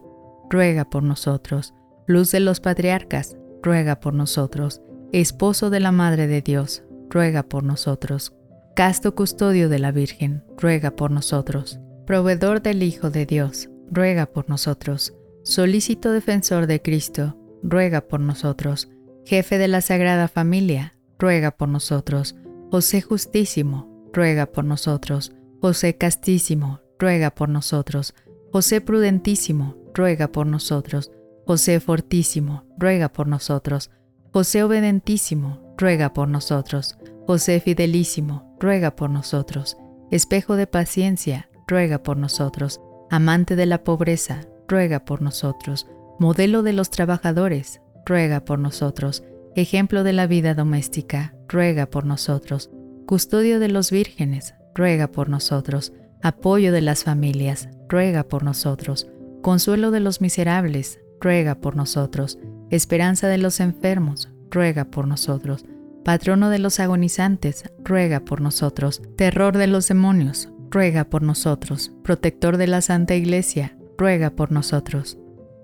ruega 0.50 0.90
por 0.90 1.04
nosotros. 1.04 1.74
luz 2.06 2.32
de 2.32 2.40
los 2.40 2.60
patriarcas, 2.62 3.38
ruega 3.62 4.00
por 4.00 4.14
nosotros, 4.14 4.82
esposo 5.12 5.70
de 5.70 5.80
la 5.80 5.92
Madre 5.92 6.28
de 6.28 6.42
Dios, 6.42 6.84
ruega 7.10 7.44
por 7.44 7.64
nosotros, 7.64 8.34
casto 8.76 9.16
custodio 9.16 9.68
de 9.70 9.80
la 9.80 9.92
Virgen, 9.92 10.44
ruega 10.58 10.92
por 10.92 11.12
nosotros, 11.12 11.80
proveedor 12.06 12.62
del 12.62 12.84
Hijo 12.84 13.10
de 13.10 13.26
Dios, 13.26 13.70
ruega 13.92 14.26
por 14.26 14.50
nosotros, 14.50 15.14
solícito 15.44 16.12
defensor 16.12 16.68
de 16.68 16.82
Cristo, 16.82 17.38
ruega 17.64 18.02
por 18.02 18.20
nosotros, 18.20 18.90
jefe 19.26 19.58
de 19.58 19.68
la 19.68 19.82
Sagrada 19.82 20.28
Familia, 20.28 20.96
ruega 21.20 21.52
por 21.52 21.70
nosotros, 21.70 22.36
José 22.72 23.02
Justísimo, 23.02 24.10
ruega 24.14 24.46
por 24.46 24.64
nosotros, 24.64 25.34
José 25.62 25.98
Castísimo, 25.98 26.82
ruega 27.00 27.32
por 27.32 27.50
nosotros, 27.50 28.14
José 28.52 28.82
Prudentísimo, 28.82 29.76
ruega 29.94 30.30
por 30.30 30.48
nosotros, 30.48 31.12
José 31.46 31.80
Fortísimo, 31.80 32.66
ruega 32.78 33.10
por 33.10 33.28
nosotros, 33.28 33.90
José 34.34 34.64
Obedentísimo, 34.64 35.74
ruega 35.78 36.14
por 36.14 36.28
nosotros, 36.28 36.98
José 37.26 37.60
Fidelísimo, 37.60 38.56
ruega 38.60 38.96
por 38.96 39.10
nosotros, 39.10 39.78
Espejo 40.12 40.56
de 40.56 40.68
paciencia, 40.68 41.50
ruega 41.68 42.04
por 42.04 42.18
nosotros, 42.18 42.80
Amante 43.10 43.56
de 43.56 43.66
la 43.66 43.84
pobreza, 43.84 44.42
ruega 44.68 45.06
por 45.06 45.22
nosotros, 45.22 45.88
Modelo 46.20 46.64
de 46.64 46.74
los 46.74 46.90
trabajadores, 46.90 47.82
ruega 48.06 48.44
por 48.46 48.60
nosotros, 48.60 49.24
Ejemplo 49.56 50.04
de 50.04 50.14
la 50.14 50.28
vida 50.28 50.54
doméstica, 50.54 51.34
ruega 51.48 51.86
por 51.86 52.06
nosotros, 52.06 52.70
Custodio 53.06 53.60
de 53.60 53.70
los 53.70 53.92
vírgenes, 53.92 54.56
ruega 54.76 55.08
por 55.08 55.30
nosotros, 55.30 55.94
Apoyo 56.22 56.72
de 56.72 56.82
las 56.82 57.04
familias, 57.04 57.70
ruega 57.88 58.24
por 58.24 58.44
nosotros, 58.44 59.08
Consuelo 59.42 59.92
de 59.92 60.00
los 60.00 60.20
miserables, 60.20 61.00
ruega 61.22 61.56
por 61.56 61.76
nosotros, 61.76 62.40
Esperanza 62.70 63.28
de 63.28 63.38
los 63.38 63.60
enfermos, 63.60 64.30
ruega 64.50 64.86
por 64.86 65.08
nosotros, 65.08 65.66
Patrono 66.04 66.50
de 66.50 66.60
los 66.60 66.80
agonizantes, 66.80 67.66
ruega 67.84 68.22
por 68.22 68.42
nosotros, 68.42 69.02
Terror 69.16 69.58
de 69.58 69.68
los 69.68 69.88
demonios, 69.88 70.50
ruega 70.72 71.06
por 71.06 71.22
nosotros, 71.22 71.92
Protector 72.04 72.58
de 72.58 72.68
la 72.68 72.82
Santa 72.82 73.16
Iglesia, 73.16 73.78
ruega 73.98 74.32
por 74.32 74.52
nosotros. 74.52 75.18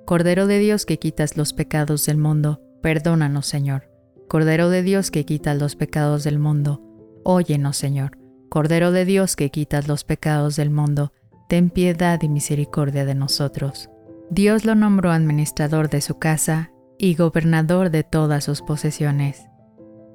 Cordero 0.05 0.47
de 0.47 0.59
Dios 0.59 0.85
que 0.85 0.99
quitas 0.99 1.37
los 1.37 1.53
pecados 1.53 2.05
del 2.05 2.17
mundo, 2.17 2.61
perdónanos 2.81 3.47
Señor. 3.47 3.89
Cordero 4.27 4.69
de 4.69 4.83
Dios 4.83 5.11
que 5.11 5.25
quitas 5.25 5.57
los 5.57 5.75
pecados 5.75 6.23
del 6.23 6.39
mundo, 6.39 6.81
óyenos 7.23 7.77
Señor. 7.77 8.22
Cordero 8.53 8.91
de 8.91 9.03
Dios 9.03 9.35
que 9.35 9.49
quitas 9.49 9.87
los 9.87 10.03
pecados 10.03 10.55
del 10.57 10.69
mundo, 10.69 11.11
ten 11.49 11.71
piedad 11.71 12.21
y 12.21 12.29
misericordia 12.29 13.03
de 13.03 13.15
nosotros. 13.15 13.89
Dios 14.29 14.63
lo 14.63 14.75
nombró 14.75 15.11
administrador 15.11 15.89
de 15.89 16.01
su 16.01 16.19
casa 16.19 16.71
y 16.99 17.15
gobernador 17.15 17.89
de 17.89 18.03
todas 18.03 18.43
sus 18.43 18.61
posesiones. 18.61 19.47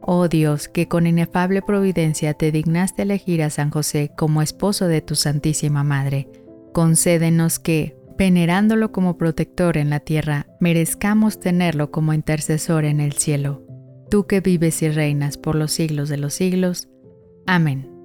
Oh 0.02 0.28
Dios, 0.28 0.68
que 0.68 0.86
con 0.86 1.08
inefable 1.08 1.62
providencia 1.62 2.32
te 2.32 2.52
dignaste 2.52 3.02
elegir 3.02 3.42
a 3.42 3.50
San 3.50 3.70
José 3.72 4.12
como 4.16 4.40
esposo 4.40 4.86
de 4.86 5.00
tu 5.00 5.16
Santísima 5.16 5.82
Madre, 5.82 6.28
concédenos 6.72 7.58
que, 7.58 7.96
venerándolo 8.16 8.92
como 8.92 9.18
protector 9.18 9.76
en 9.76 9.90
la 9.90 9.98
tierra, 9.98 10.46
merezcamos 10.60 11.40
tenerlo 11.40 11.90
como 11.90 12.14
intercesor 12.14 12.84
en 12.84 13.00
el 13.00 13.14
cielo. 13.14 13.66
Tú 14.08 14.28
que 14.28 14.40
vives 14.40 14.80
y 14.82 14.90
reinas 14.90 15.38
por 15.38 15.56
los 15.56 15.72
siglos 15.72 16.08
de 16.08 16.18
los 16.18 16.34
siglos. 16.34 16.88
Amén. 17.44 17.97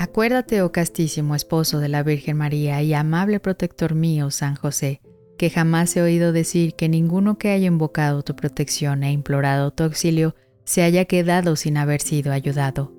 Acuérdate, 0.00 0.62
oh 0.62 0.72
castísimo 0.72 1.34
esposo 1.34 1.78
de 1.78 1.90
la 1.90 2.02
Virgen 2.02 2.38
María 2.38 2.82
y 2.82 2.94
amable 2.94 3.38
protector 3.38 3.94
mío, 3.94 4.30
San 4.30 4.56
José, 4.56 5.02
que 5.36 5.50
jamás 5.50 5.94
he 5.94 6.00
oído 6.00 6.32
decir 6.32 6.74
que 6.74 6.88
ninguno 6.88 7.36
que 7.36 7.50
haya 7.50 7.66
invocado 7.66 8.22
tu 8.22 8.34
protección 8.34 9.02
e 9.02 9.12
implorado 9.12 9.72
tu 9.72 9.82
auxilio 9.82 10.34
se 10.64 10.84
haya 10.84 11.04
quedado 11.04 11.54
sin 11.54 11.76
haber 11.76 12.00
sido 12.00 12.32
ayudado. 12.32 12.94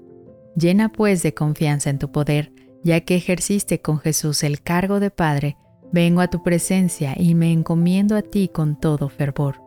Llena 0.56 0.92
pues 0.92 1.24
de 1.24 1.34
confianza 1.34 1.90
en 1.90 1.98
tu 1.98 2.12
poder, 2.12 2.54
ya 2.84 3.02
que 3.02 3.16
ejerciste 3.16 3.82
con 3.82 3.98
Jesús 3.98 4.44
el 4.44 4.62
cargo 4.62 5.00
de 5.00 5.10
Padre, 5.10 5.58
vengo 5.92 6.22
a 6.22 6.30
tu 6.30 6.44
presencia 6.44 7.16
y 7.18 7.34
me 7.34 7.52
encomiendo 7.52 8.16
a 8.16 8.22
ti 8.22 8.48
con 8.48 8.80
todo 8.80 9.10
fervor. 9.10 9.61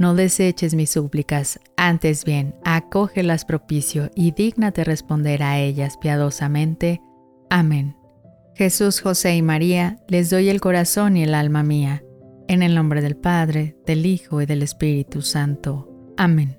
No 0.00 0.14
deseches 0.14 0.72
mis 0.72 0.88
súplicas, 0.88 1.60
antes 1.76 2.24
bien, 2.24 2.54
acógelas 2.64 3.44
propicio 3.44 4.10
y 4.14 4.30
dígnate 4.30 4.82
responder 4.82 5.42
a 5.42 5.58
ellas 5.58 5.98
piadosamente. 5.98 7.02
Amén. 7.50 7.98
Jesús, 8.54 9.02
José 9.02 9.36
y 9.36 9.42
María, 9.42 9.98
les 10.08 10.30
doy 10.30 10.48
el 10.48 10.62
corazón 10.62 11.18
y 11.18 11.24
el 11.24 11.34
alma 11.34 11.62
mía 11.62 12.02
en 12.48 12.62
el 12.62 12.74
nombre 12.74 13.02
del 13.02 13.14
Padre, 13.14 13.76
del 13.84 14.06
Hijo 14.06 14.40
y 14.40 14.46
del 14.46 14.62
Espíritu 14.62 15.20
Santo. 15.20 15.90
Amén. 16.16 16.58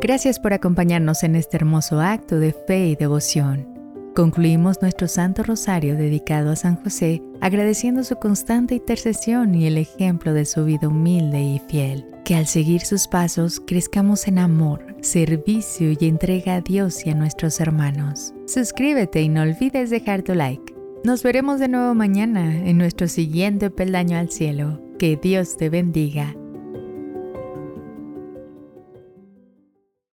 Gracias 0.00 0.38
por 0.38 0.52
acompañarnos 0.52 1.24
en 1.24 1.34
este 1.34 1.56
hermoso 1.56 2.00
acto 2.00 2.38
de 2.38 2.52
fe 2.52 2.86
y 2.86 2.94
devoción. 2.94 3.75
Concluimos 4.16 4.80
nuestro 4.80 5.08
Santo 5.08 5.42
Rosario 5.42 5.94
dedicado 5.94 6.50
a 6.50 6.56
San 6.56 6.76
José, 6.76 7.22
agradeciendo 7.42 8.02
su 8.02 8.16
constante 8.16 8.76
intercesión 8.76 9.54
y 9.54 9.66
el 9.66 9.76
ejemplo 9.76 10.32
de 10.32 10.46
su 10.46 10.64
vida 10.64 10.88
humilde 10.88 11.38
y 11.42 11.60
fiel. 11.68 12.06
Que 12.24 12.34
al 12.34 12.46
seguir 12.46 12.80
sus 12.80 13.08
pasos 13.08 13.60
crezcamos 13.60 14.26
en 14.26 14.38
amor, 14.38 14.96
servicio 15.02 15.90
y 15.90 16.06
entrega 16.06 16.54
a 16.54 16.60
Dios 16.62 17.04
y 17.04 17.10
a 17.10 17.14
nuestros 17.14 17.60
hermanos. 17.60 18.32
Suscríbete 18.46 19.20
y 19.20 19.28
no 19.28 19.42
olvides 19.42 19.90
dejar 19.90 20.22
tu 20.22 20.34
like. 20.34 20.74
Nos 21.04 21.22
veremos 21.22 21.60
de 21.60 21.68
nuevo 21.68 21.94
mañana 21.94 22.56
en 22.56 22.78
nuestro 22.78 23.08
siguiente 23.08 23.68
peldaño 23.68 24.16
al 24.16 24.30
cielo. 24.30 24.80
Que 24.98 25.18
Dios 25.18 25.58
te 25.58 25.68
bendiga. 25.68 26.34